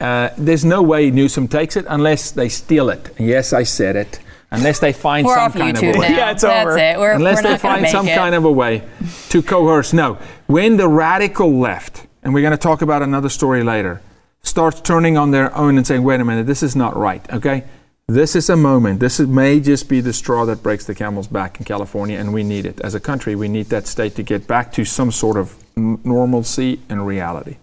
[0.00, 3.14] Uh, there's no way Newsom takes it unless they steal it.
[3.16, 4.18] Yes, I said it.
[4.50, 6.08] Unless they find We're some kind YouTube of a way.
[6.10, 6.16] now.
[6.16, 6.78] Yeah, it's That's over.
[6.78, 6.98] it.
[6.98, 8.14] We're, Unless we're they find some it.
[8.16, 8.82] kind of a way
[9.30, 9.92] to coerce.
[9.92, 10.18] No.
[10.46, 14.00] When the radical left, and we're going to talk about another story later,
[14.42, 17.64] starts turning on their own and saying, wait a minute, this is not right, okay?
[18.08, 19.00] This is a moment.
[19.00, 22.32] This is, may just be the straw that breaks the camel's back in California, and
[22.32, 22.80] we need it.
[22.82, 25.98] As a country, we need that state to get back to some sort of n-
[26.04, 27.56] normalcy and reality.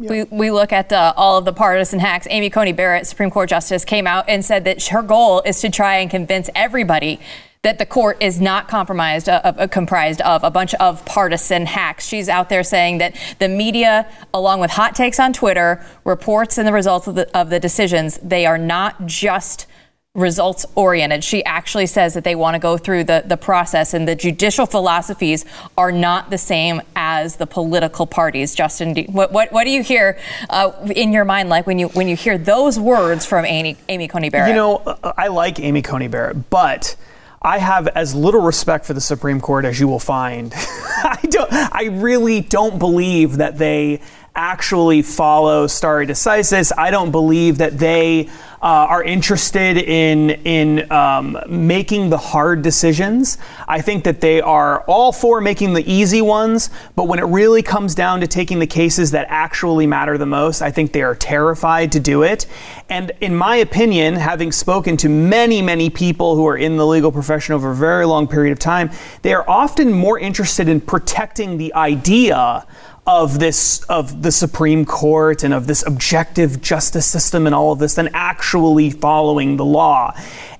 [0.00, 2.26] We, we look at the, all of the partisan hacks.
[2.28, 5.70] Amy Coney Barrett, Supreme Court Justice, came out and said that her goal is to
[5.70, 7.20] try and convince everybody
[7.62, 12.08] that the court is not compromised, uh, uh, comprised of a bunch of partisan hacks.
[12.08, 16.66] She's out there saying that the media, along with hot takes on Twitter, reports and
[16.66, 19.68] the results of the, of the decisions, they are not just
[20.14, 21.24] results oriented.
[21.24, 24.64] She actually says that they want to go through the, the process and the judicial
[24.64, 25.44] philosophies
[25.76, 28.54] are not the same as the political parties.
[28.54, 30.16] Justin, what, what, what do you hear
[30.50, 34.06] uh, in your mind like when you when you hear those words from Amy, Amy
[34.06, 34.50] Coney Barrett?
[34.50, 36.94] You know, uh, I like Amy Coney Barrett, but
[37.42, 40.52] I have as little respect for the Supreme Court as you will find.
[40.56, 41.52] I don't.
[41.52, 44.00] I really don't believe that they
[44.34, 46.72] actually follow stare decisis.
[46.76, 48.28] I don't believe that they
[48.64, 53.36] uh, are interested in in um, making the hard decisions.
[53.68, 57.62] I think that they are all for making the easy ones, but when it really
[57.62, 61.14] comes down to taking the cases that actually matter the most, I think they are
[61.14, 62.46] terrified to do it.
[62.88, 67.12] And in my opinion, having spoken to many, many people who are in the legal
[67.12, 71.58] profession over a very long period of time, they are often more interested in protecting
[71.58, 72.66] the idea
[73.06, 77.78] of this of the Supreme Court and of this objective justice system and all of
[77.78, 80.14] this than actually following the law.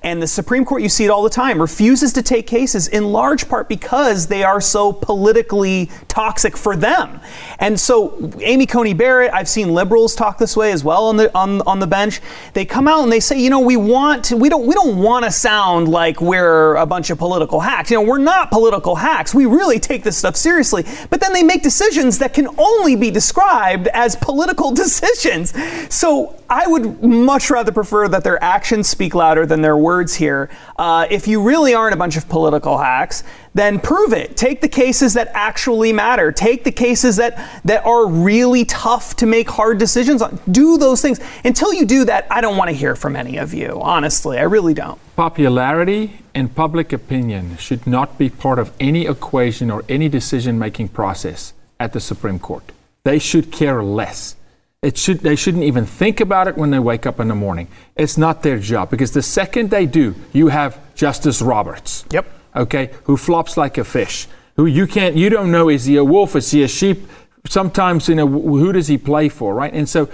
[0.05, 3.05] And the Supreme Court, you see it all the time, refuses to take cases in
[3.05, 7.19] large part because they are so politically toxic for them.
[7.57, 11.35] And so, Amy Coney Barrett, I've seen liberals talk this way as well on the
[11.35, 12.21] on, on the bench.
[12.53, 14.99] They come out and they say, you know, we want to, we don't we don't
[14.99, 17.89] want to sound like we're a bunch of political hacks.
[17.89, 19.33] You know, we're not political hacks.
[19.33, 20.85] We really take this stuff seriously.
[21.09, 25.53] But then they make decisions that can only be described as political decisions.
[25.93, 30.49] So I would much rather prefer that their actions speak louder than their words here.
[30.75, 34.35] Uh, if you really aren't a bunch of political hacks, then prove it.
[34.35, 36.31] Take the cases that actually matter.
[36.31, 40.37] Take the cases that, that are really tough to make hard decisions on.
[40.51, 41.21] Do those things.
[41.45, 44.37] Until you do that, I don't want to hear from any of you, honestly.
[44.37, 44.99] I really don't.
[45.15, 50.89] Popularity and public opinion should not be part of any equation or any decision making
[50.89, 52.63] process at the Supreme Court.
[53.03, 54.35] They should care less.
[54.81, 57.67] It should, they shouldn't even think about it when they wake up in the morning.
[57.95, 62.05] It's not their job because the second they do, you have Justice Roberts.
[62.11, 62.25] Yep.
[62.55, 64.27] Okay, who flops like a fish.
[64.55, 66.35] Who you can't, you don't know is he a wolf?
[66.35, 67.07] Is he a sheep?
[67.47, 69.73] Sometimes, you know, who does he play for, right?
[69.73, 70.09] And so,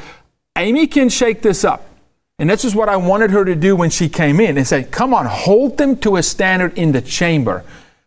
[0.57, 1.87] Amy can shake this up.
[2.39, 4.83] And this is what I wanted her to do when she came in and say,
[4.83, 7.63] come on, hold them to a standard in the chamber.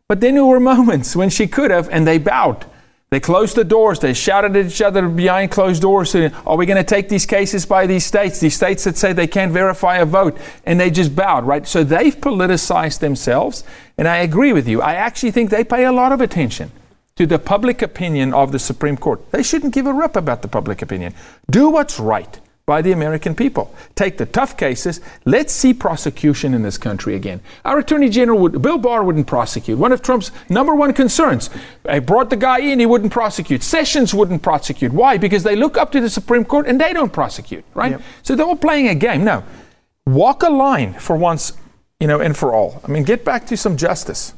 [0.08, 2.66] But then there were moments when she could have, and they bowed.
[3.14, 4.00] They closed the doors.
[4.00, 7.26] They shouted at each other behind closed doors saying, Are we going to take these
[7.26, 8.40] cases by these states?
[8.40, 10.36] These states that say they can't verify a vote.
[10.66, 11.64] And they just bowed, right?
[11.64, 13.62] So they've politicized themselves.
[13.96, 14.82] And I agree with you.
[14.82, 16.72] I actually think they pay a lot of attention
[17.14, 19.30] to the public opinion of the Supreme Court.
[19.30, 21.14] They shouldn't give a rip about the public opinion.
[21.48, 23.74] Do what's right by the American people.
[23.94, 25.00] Take the tough cases.
[25.24, 27.40] Let's see prosecution in this country again.
[27.64, 29.78] Our Attorney General, would, Bill Barr, wouldn't prosecute.
[29.78, 31.50] One of Trump's number one concerns.
[31.86, 33.62] I brought the guy in, he wouldn't prosecute.
[33.62, 34.92] Sessions wouldn't prosecute.
[34.92, 35.18] Why?
[35.18, 37.92] Because they look up to the Supreme Court and they don't prosecute, right?
[37.92, 38.02] Yep.
[38.22, 39.24] So they're all playing a game.
[39.24, 39.44] Now,
[40.06, 41.52] walk a line for once,
[42.00, 42.80] you know, and for all.
[42.82, 44.32] I mean, get back to some justice.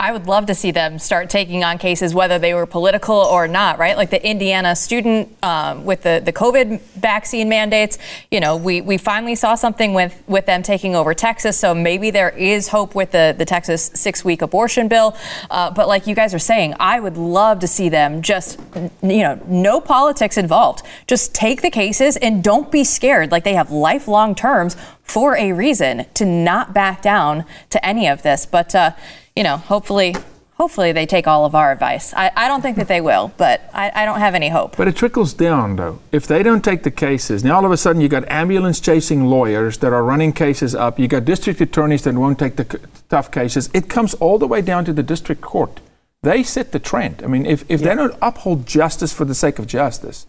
[0.00, 3.48] I would love to see them start taking on cases, whether they were political or
[3.48, 3.96] not, right?
[3.96, 7.98] Like the Indiana student um, with the, the COVID vaccine mandates.
[8.30, 12.12] You know, we, we finally saw something with, with them taking over Texas, so maybe
[12.12, 15.16] there is hope with the, the Texas six week abortion bill.
[15.50, 18.60] Uh, but like you guys are saying, I would love to see them just,
[19.02, 20.84] you know, no politics involved.
[21.08, 23.32] Just take the cases and don't be scared.
[23.32, 28.22] Like they have lifelong terms for a reason to not back down to any of
[28.22, 28.46] this.
[28.46, 28.92] But, uh,
[29.38, 30.16] you know, hopefully
[30.54, 32.12] hopefully they take all of our advice.
[32.12, 34.76] I, I don't think that they will, but I, I, don't have any hope.
[34.76, 36.00] But it trickles down, though.
[36.10, 39.26] If they don't take the cases, now all of a sudden you got ambulance chasing
[39.26, 40.98] lawyers that are running cases up.
[40.98, 43.70] You got district attorneys that won't take the c- tough cases.
[43.72, 45.78] It comes all the way down to the district court.
[46.24, 47.22] They set the trend.
[47.22, 47.90] I mean, if, if yeah.
[47.90, 50.26] they don't uphold justice for the sake of justice,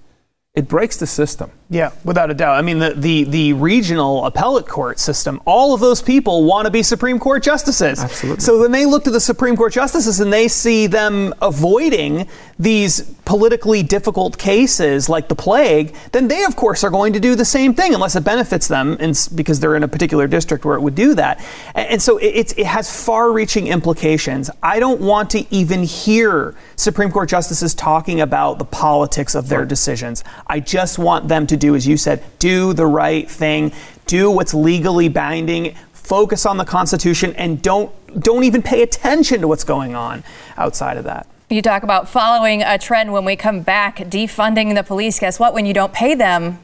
[0.55, 1.51] it breaks the system.
[1.71, 2.55] Yeah, without a doubt.
[2.55, 6.71] I mean, the, the, the regional appellate court system, all of those people want to
[6.71, 7.99] be Supreme Court justices.
[7.99, 8.41] Absolutely.
[8.41, 13.01] So when they look to the Supreme Court justices and they see them avoiding these
[13.23, 17.45] politically difficult cases like the plague, then they, of course, are going to do the
[17.45, 20.81] same thing unless it benefits them in, because they're in a particular district where it
[20.81, 21.39] would do that.
[21.75, 24.49] And, and so it, it has far reaching implications.
[24.63, 29.65] I don't want to even hear Supreme Court justices talking about the politics of their
[29.65, 30.23] decisions.
[30.49, 33.71] I just want them to do, as you said, do the right thing,
[34.07, 39.47] do what's legally binding, focus on the Constitution, and don't don't even pay attention to
[39.47, 40.23] what's going on
[40.57, 41.27] outside of that.
[41.51, 45.19] You talk about following a trend when we come back, defunding the police.
[45.19, 45.53] Guess what?
[45.53, 46.59] When you don't pay them,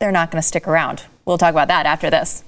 [0.00, 1.04] they're not going to stick around.
[1.26, 2.42] We'll talk about that after this.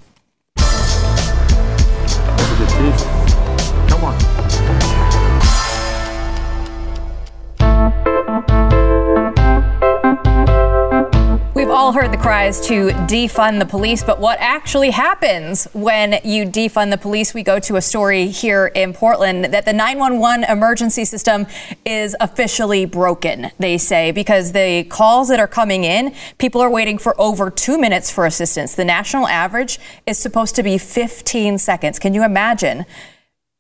[11.89, 16.91] All heard the cries to defund the police, but what actually happens when you defund
[16.91, 17.33] the police?
[17.33, 21.47] We go to a story here in Portland that the 911 emergency system
[21.87, 26.99] is officially broken, they say, because the calls that are coming in, people are waiting
[26.99, 28.75] for over two minutes for assistance.
[28.75, 31.99] The national average is supposed to be 15 seconds.
[31.99, 32.85] Can you imagine?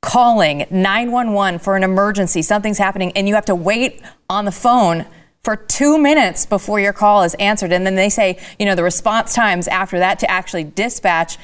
[0.02, 5.06] Calling 911 for an emergency, something's happening, and you have to wait on the phone
[5.42, 7.72] for two minutes before your call is answered.
[7.72, 11.38] And then they say, you know, the response times after that to actually dispatch,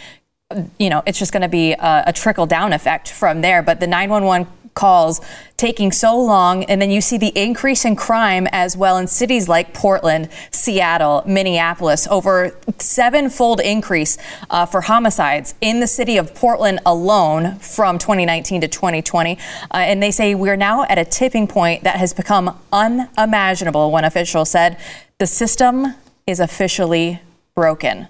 [0.78, 3.62] you know, it's just going to be a, a trickle down effect from there.
[3.62, 5.20] But the 911 calls
[5.56, 6.64] taking so long.
[6.64, 11.22] And then you see the increase in crime as well in cities like Portland, Seattle,
[11.26, 14.18] Minneapolis, over sevenfold increase
[14.50, 19.38] uh, for homicides in the city of Portland alone from 2019 to 2020.
[19.70, 24.04] Uh, and they say we're now at a tipping point that has become unimaginable, one
[24.04, 24.78] official said.
[25.18, 25.94] The system
[26.26, 27.20] is officially
[27.54, 28.08] broken.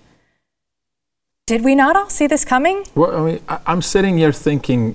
[1.46, 2.84] Did we not all see this coming?
[2.94, 4.94] Well, I mean, I'm sitting here thinking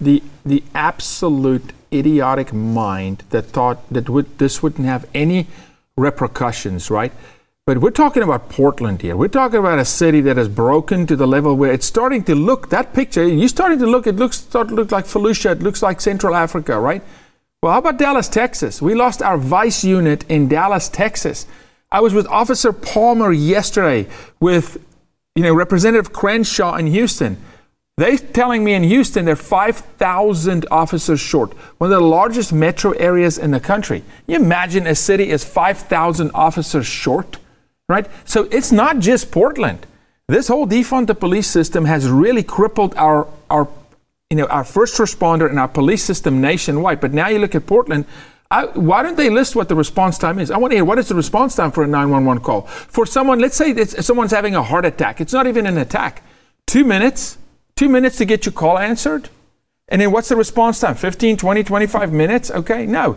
[0.00, 5.46] the the absolute idiotic mind that thought that would, this wouldn't have any
[5.96, 7.12] repercussions, right?
[7.64, 9.16] But we're talking about Portland here.
[9.16, 12.34] We're talking about a city that has broken to the level where it's starting to
[12.34, 12.70] look.
[12.70, 14.06] That picture, you're starting to look.
[14.06, 15.52] It looks start to look like Fallujah.
[15.52, 17.02] It looks like Central Africa, right?
[17.62, 18.82] Well, how about Dallas, Texas?
[18.82, 21.46] We lost our vice unit in Dallas, Texas.
[21.92, 24.08] I was with Officer Palmer yesterday
[24.40, 24.84] with,
[25.36, 27.36] you know, Representative Crenshaw in Houston.
[27.98, 33.38] They're telling me in Houston they're 5,000 officers short, one of the largest metro areas
[33.38, 34.00] in the country.
[34.00, 37.38] Can you imagine a city is 5,000 officers short?
[37.92, 38.06] right?
[38.24, 39.86] So it's not just Portland.
[40.28, 43.68] This whole defund the police system has really crippled our our
[44.30, 47.00] you know our first responder and our police system nationwide.
[47.00, 48.06] But now you look at Portland.
[48.50, 50.50] I, why don't they list what the response time is?
[50.50, 52.62] I want to hear what is the response time for a 911 call
[52.96, 53.38] for someone.
[53.38, 55.20] Let's say someone's having a heart attack.
[55.22, 56.22] It's not even an attack.
[56.66, 57.38] Two minutes.
[57.82, 59.28] Two minutes to get your call answered.
[59.88, 60.94] And then what's the response time?
[60.94, 62.48] 15, 20, 25 minutes?
[62.48, 63.16] Okay, no.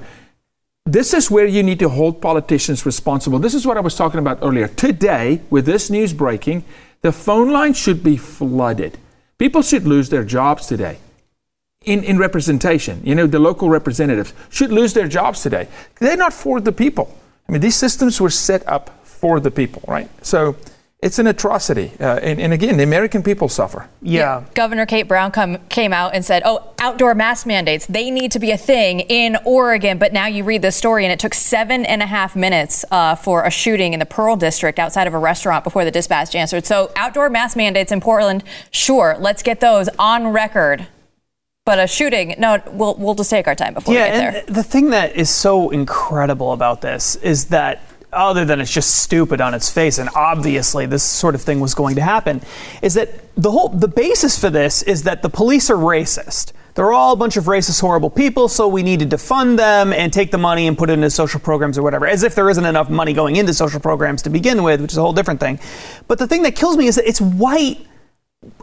[0.88, 3.38] This is where you need to hold politicians responsible.
[3.38, 4.68] This is what I was talking about earlier.
[4.68, 6.64] Today, with this news breaking,
[7.02, 8.98] the phone line should be flooded.
[9.38, 10.98] People should lose their jobs today
[11.84, 13.02] in, in representation.
[13.04, 15.68] You know, the local representatives should lose their jobs today.
[16.00, 17.16] They're not for the people.
[17.48, 20.10] I mean, these systems were set up for the people, right?
[20.26, 20.56] So,
[21.06, 21.92] it's an atrocity.
[22.00, 23.88] Uh, and, and, again, the American people suffer.
[24.02, 24.40] Yeah.
[24.40, 24.46] yeah.
[24.56, 28.40] Governor Kate Brown come, came out and said, oh, outdoor mask mandates, they need to
[28.40, 30.00] be a thing in Oregon.
[30.00, 33.14] But now you read the story, and it took seven and a half minutes uh,
[33.14, 36.66] for a shooting in the Pearl District outside of a restaurant before the dispatch answered.
[36.66, 40.88] So, outdoor mask mandates in Portland, sure, let's get those on record.
[41.66, 44.44] But a shooting, no, we'll, we'll just take our time before yeah, we get there.
[44.48, 47.82] And the thing that is so incredible about this is that
[48.16, 51.74] other than it's just stupid on its face and obviously this sort of thing was
[51.74, 52.42] going to happen
[52.82, 56.54] is that the whole the basis for this is that the police are racist.
[56.74, 60.12] They're all a bunch of racist horrible people so we need to defund them and
[60.12, 62.66] take the money and put it into social programs or whatever as if there isn't
[62.66, 65.60] enough money going into social programs to begin with which is a whole different thing.
[66.08, 67.86] But the thing that kills me is that it's white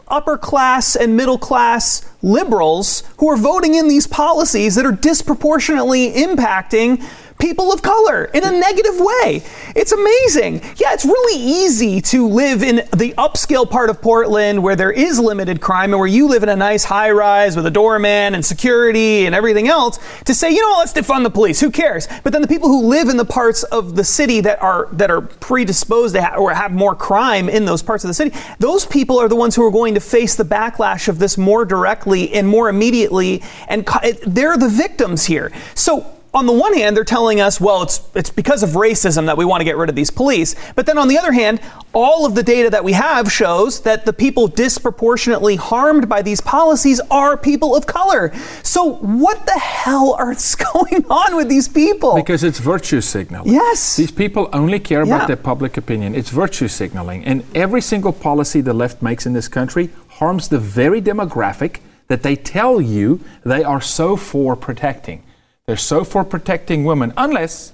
[0.07, 6.11] upper class and middle class liberals who are voting in these policies that are disproportionately
[6.13, 7.03] impacting
[7.39, 9.43] people of color in a negative way.
[9.75, 10.61] It's amazing.
[10.77, 15.19] Yeah, it's really easy to live in the upscale part of Portland where there is
[15.19, 18.45] limited crime and where you live in a nice high rise with a doorman and
[18.45, 21.59] security and everything else to say, you know, let's defund the police.
[21.59, 22.07] Who cares?
[22.23, 25.09] But then the people who live in the parts of the city that are that
[25.09, 28.85] are predisposed to ha- or have more crime in those parts of the city, those
[28.85, 32.33] people are the ones who are going to face the backlash of this more directly
[32.33, 33.85] and more immediately and
[34.25, 35.51] they're the victims here.
[35.75, 39.37] So on the one hand, they're telling us, well, it's it's because of racism that
[39.37, 40.55] we want to get rid of these police.
[40.75, 41.61] But then on the other hand,
[41.93, 46.41] all of the data that we have shows that the people disproportionately harmed by these
[46.41, 48.33] policies are people of color.
[48.63, 52.15] So what the hell is going on with these people?
[52.15, 53.51] Because it's virtue signaling.
[53.51, 53.95] Yes.
[53.95, 55.27] These people only care about yeah.
[55.27, 56.15] their public opinion.
[56.15, 57.25] It's virtue signaling.
[57.25, 62.23] And every single policy the left makes in this country harms the very demographic that
[62.23, 65.23] they tell you they are so for protecting.
[65.65, 67.71] They're so for protecting women, unless,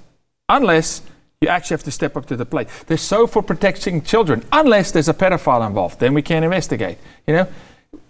[0.47, 1.01] unless
[1.41, 2.67] you actually have to step up to the plate.
[2.87, 5.99] They're so for protecting children, unless there's a pedophile involved.
[5.99, 6.97] Then we can't investigate.
[7.25, 7.47] You know,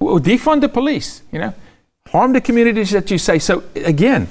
[0.02, 1.22] defund the police.
[1.32, 1.54] You know,
[2.08, 3.40] harm the communities that you say.
[3.40, 4.28] So again,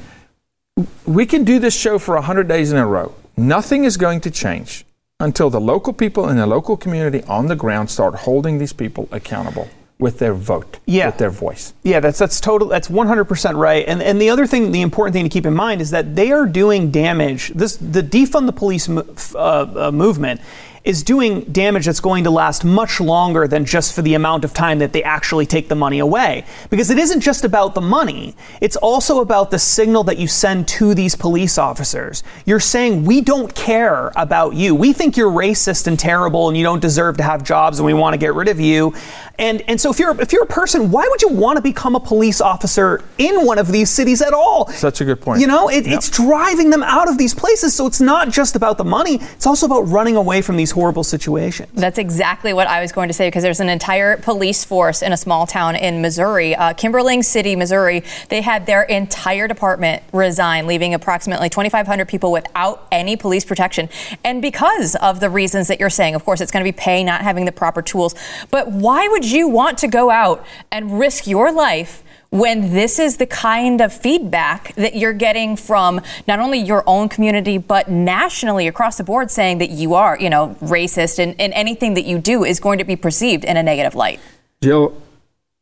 [1.06, 3.14] we can do this show for hundred days in a row.
[3.36, 4.84] Nothing is going to change
[5.20, 9.08] until the local people in the local community on the ground start holding these people
[9.10, 9.68] accountable
[9.98, 11.06] with their vote, yeah.
[11.06, 11.74] with their voice.
[11.82, 12.68] Yeah, that's that's total.
[12.68, 13.84] That's 100% right.
[13.86, 16.30] And and the other thing, the important thing to keep in mind is that they
[16.30, 17.48] are doing damage.
[17.48, 20.40] This the defund the police uh, uh, movement
[20.88, 24.54] is doing damage that's going to last much longer than just for the amount of
[24.54, 26.46] time that they actually take the money away.
[26.70, 30.66] Because it isn't just about the money, it's also about the signal that you send
[30.66, 32.24] to these police officers.
[32.46, 34.74] You're saying, we don't care about you.
[34.74, 37.92] We think you're racist and terrible and you don't deserve to have jobs and we
[37.92, 38.94] want to get rid of you.
[39.38, 41.96] And, and so if you're, if you're a person, why would you want to become
[41.96, 44.68] a police officer in one of these cities at all?
[44.68, 45.42] Such a good point.
[45.42, 47.74] You know, it, it's driving them out of these places.
[47.74, 51.02] So it's not just about the money, it's also about running away from these horrible
[51.02, 51.68] situations.
[51.74, 55.12] That's exactly what I was going to say because there's an entire police force in
[55.12, 58.04] a small town in Missouri, uh, Kimberling City, Missouri.
[58.28, 63.88] They had their entire department resign, leaving approximately 2,500 people without any police protection.
[64.22, 67.02] And because of the reasons that you're saying, of course, it's going to be pay,
[67.02, 68.14] not having the proper tools.
[68.52, 72.04] But why would you want to go out and risk your life?
[72.30, 77.08] When this is the kind of feedback that you're getting from not only your own
[77.08, 81.52] community but nationally across the board saying that you are, you know, racist and, and
[81.54, 84.20] anything that you do is going to be perceived in a negative light?
[84.60, 85.00] Jill,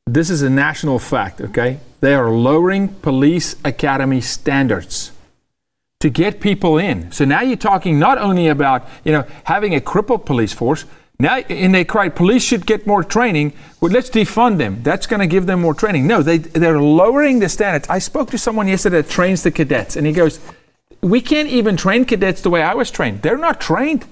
[0.07, 1.79] this is a national fact, okay?
[2.01, 5.13] They are lowering police academy standards
[6.01, 7.11] to get people in.
[7.13, 10.85] So now you're talking not only about, you know, having a crippled police force,
[11.19, 13.55] now, and they cry, police should get more training.
[13.81, 14.83] Well, let's defund them.
[14.83, 16.07] That's going to give them more training.
[16.07, 17.89] No, they, they're lowering the standards.
[17.89, 20.41] I spoke to someone yesterday that trains the cadets, and he goes,
[21.01, 23.23] We can't even train cadets the way I was trained.
[23.23, 24.05] They're not trained,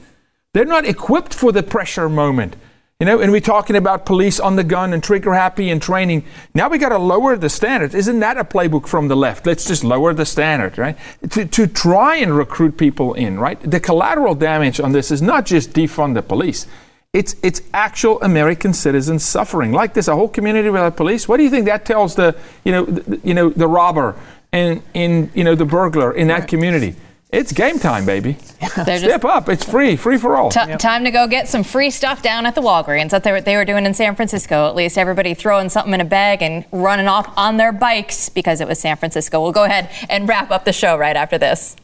[0.55, 2.57] they're not equipped for the pressure moment.
[3.01, 6.25] You know, and we're talking about police on the gun and trigger happy and training.
[6.55, 7.93] Now we got to lower the standards.
[7.93, 9.47] Isn't that a playbook from the left?
[9.47, 10.97] Let's just lower the standard, right?
[11.31, 13.61] To, to try and recruit people in, right?
[13.61, 16.69] The collateral damage on this is not just defund the police.
[17.15, 19.73] It's, it's actual American citizens suffering.
[19.73, 20.09] Like this.
[20.09, 21.29] a whole community without police.
[21.29, 24.17] What do you think that tells the, you know, the, you know, the robber
[24.53, 26.97] and in, you know, the burglar in that community?
[27.31, 28.37] It's game time, baby.
[28.61, 29.49] They're Step just up.
[29.49, 29.97] It's free.
[29.97, 30.51] Free for all.
[30.51, 33.11] t- time to go get some free stuff down at the Walgreens.
[33.11, 34.69] That's what they were doing in San Francisco.
[34.69, 38.61] At least everybody throwing something in a bag and running off on their bikes because
[38.61, 39.41] it was San Francisco.
[39.43, 41.75] We'll go ahead and wrap up the show right after this.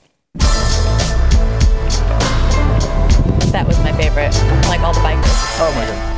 [4.01, 4.33] Favorite.
[4.69, 5.19] Like all the bike.
[5.61, 6.17] Oh my God.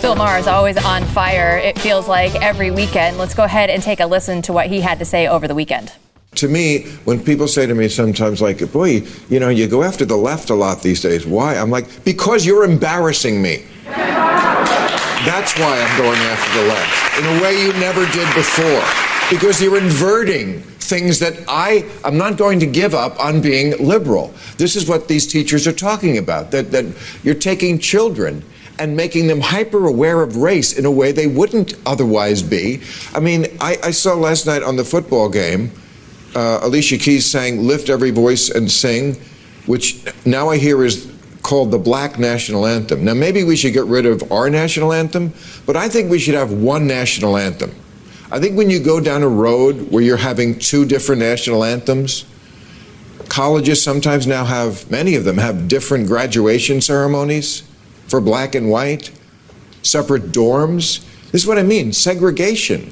[0.00, 1.58] Bill Maher is always on fire.
[1.58, 3.18] It feels like every weekend.
[3.18, 5.54] Let's go ahead and take a listen to what he had to say over the
[5.54, 5.92] weekend.
[6.36, 10.04] To me, when people say to me sometimes, like, boy, you know, you go after
[10.04, 11.26] the left a lot these days.
[11.26, 11.56] Why?
[11.56, 13.64] I'm like, because you're embarrassing me.
[13.84, 19.09] That's why I'm going after the left in a way you never did before.
[19.30, 24.34] Because you're inverting things that I, I'm not going to give up on being liberal.
[24.56, 26.84] This is what these teachers are talking about that, that
[27.22, 28.44] you're taking children
[28.80, 32.80] and making them hyper aware of race in a way they wouldn't otherwise be.
[33.14, 35.70] I mean, I, I saw last night on the football game
[36.34, 39.14] uh, Alicia Keys sang Lift Every Voice and Sing,
[39.66, 41.10] which now I hear is
[41.42, 43.04] called the Black National Anthem.
[43.04, 45.32] Now, maybe we should get rid of our national anthem,
[45.66, 47.74] but I think we should have one national anthem.
[48.32, 52.24] I think when you go down a road where you're having two different national anthems,
[53.28, 57.64] colleges sometimes now have, many of them have different graduation ceremonies
[58.06, 59.10] for black and white,
[59.82, 61.04] separate dorms.
[61.32, 62.90] This is what I mean segregation.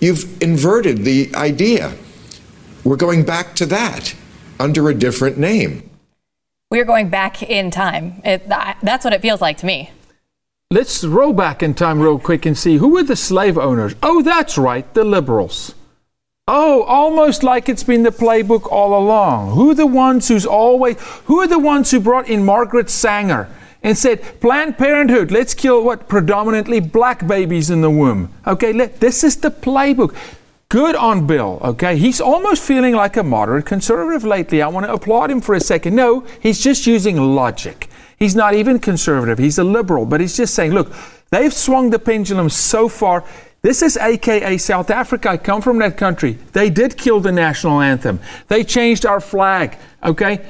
[0.00, 1.94] You've inverted the idea.
[2.84, 4.14] We're going back to that
[4.60, 5.90] under a different name.
[6.70, 8.20] We're going back in time.
[8.24, 9.90] It, that's what it feels like to me.
[10.74, 13.94] Let's roll back in time real quick and see who were the slave owners.
[14.02, 15.72] Oh, that's right, the liberals.
[16.48, 19.52] Oh, almost like it's been the playbook all along.
[19.52, 23.48] Who are the ones who's always who are the ones who brought in Margaret Sanger
[23.84, 28.32] and said, Planned Parenthood, let's kill what predominantly black babies in the womb.
[28.44, 30.12] Okay, let, this is the playbook.
[30.70, 31.96] Good on Bill, okay?
[31.96, 34.60] He's almost feeling like a moderate conservative lately.
[34.60, 35.94] I want to applaud him for a second.
[35.94, 37.88] No, he's just using logic.
[38.18, 40.92] He's not even conservative, he's a liberal, but he's just saying, look,
[41.30, 43.24] they've swung the pendulum so far.
[43.62, 45.30] This is AKA South Africa.
[45.30, 46.32] I come from that country.
[46.52, 48.20] They did kill the national anthem.
[48.48, 50.44] They changed our flag, okay?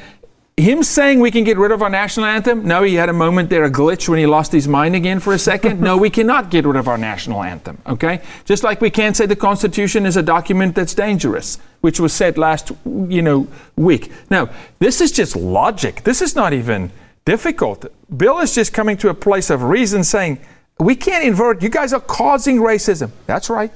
[0.56, 3.50] Him saying we can get rid of our national anthem, no, he had a moment
[3.50, 5.80] there, a glitch when he lost his mind again for a second.
[5.80, 8.20] no, we cannot get rid of our national anthem, okay?
[8.44, 12.38] Just like we can't say the Constitution is a document that's dangerous, which was said
[12.38, 14.12] last, you know, week.
[14.30, 14.48] Now,
[14.78, 16.04] this is just logic.
[16.04, 16.92] This is not even
[17.24, 17.86] difficult.
[18.16, 20.38] Bill is just coming to a place of reason saying,
[20.78, 23.10] we can't invert, you guys are causing racism.
[23.26, 23.72] That's right.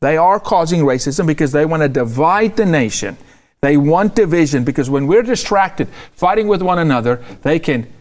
[0.00, 3.16] They are causing racism because they want to divide the nation.
[3.60, 7.92] They want division because when we're distracted fighting with one another, they can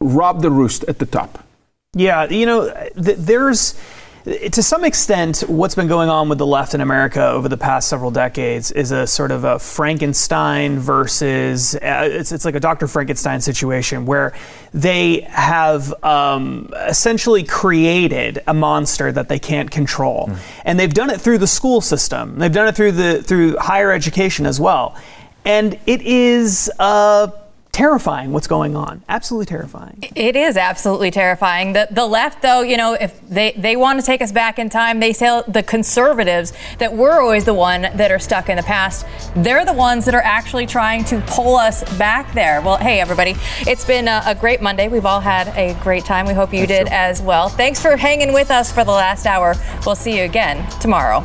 [0.00, 1.44] rob the roost at the top.
[1.92, 3.78] Yeah, you know, th- there's
[4.24, 7.88] to some extent what's been going on with the left in America over the past
[7.88, 12.86] several decades is a sort of a Frankenstein versus uh, it's, it's like a Dr.
[12.86, 14.34] Frankenstein situation where
[14.74, 20.38] they have um, essentially created a monster that they can't control, mm.
[20.64, 22.38] and they've done it through the school system.
[22.38, 24.96] They've done it through the through higher education as well,
[25.44, 26.70] and it is.
[26.78, 27.28] Uh,
[27.72, 29.02] terrifying what's going on.
[29.08, 30.02] Absolutely terrifying.
[30.14, 31.72] It is absolutely terrifying.
[31.72, 34.68] The the left though, you know, if they, they want to take us back in
[34.68, 38.62] time, they say the conservatives that we're always the one that are stuck in the
[38.62, 39.06] past.
[39.36, 42.60] They're the ones that are actually trying to pull us back there.
[42.60, 44.88] Well, hey everybody, it's been a, a great Monday.
[44.88, 46.26] We've all had a great time.
[46.26, 46.96] We hope you That's did true.
[46.96, 47.48] as well.
[47.48, 49.54] Thanks for hanging with us for the last hour.
[49.86, 51.24] We'll see you again tomorrow.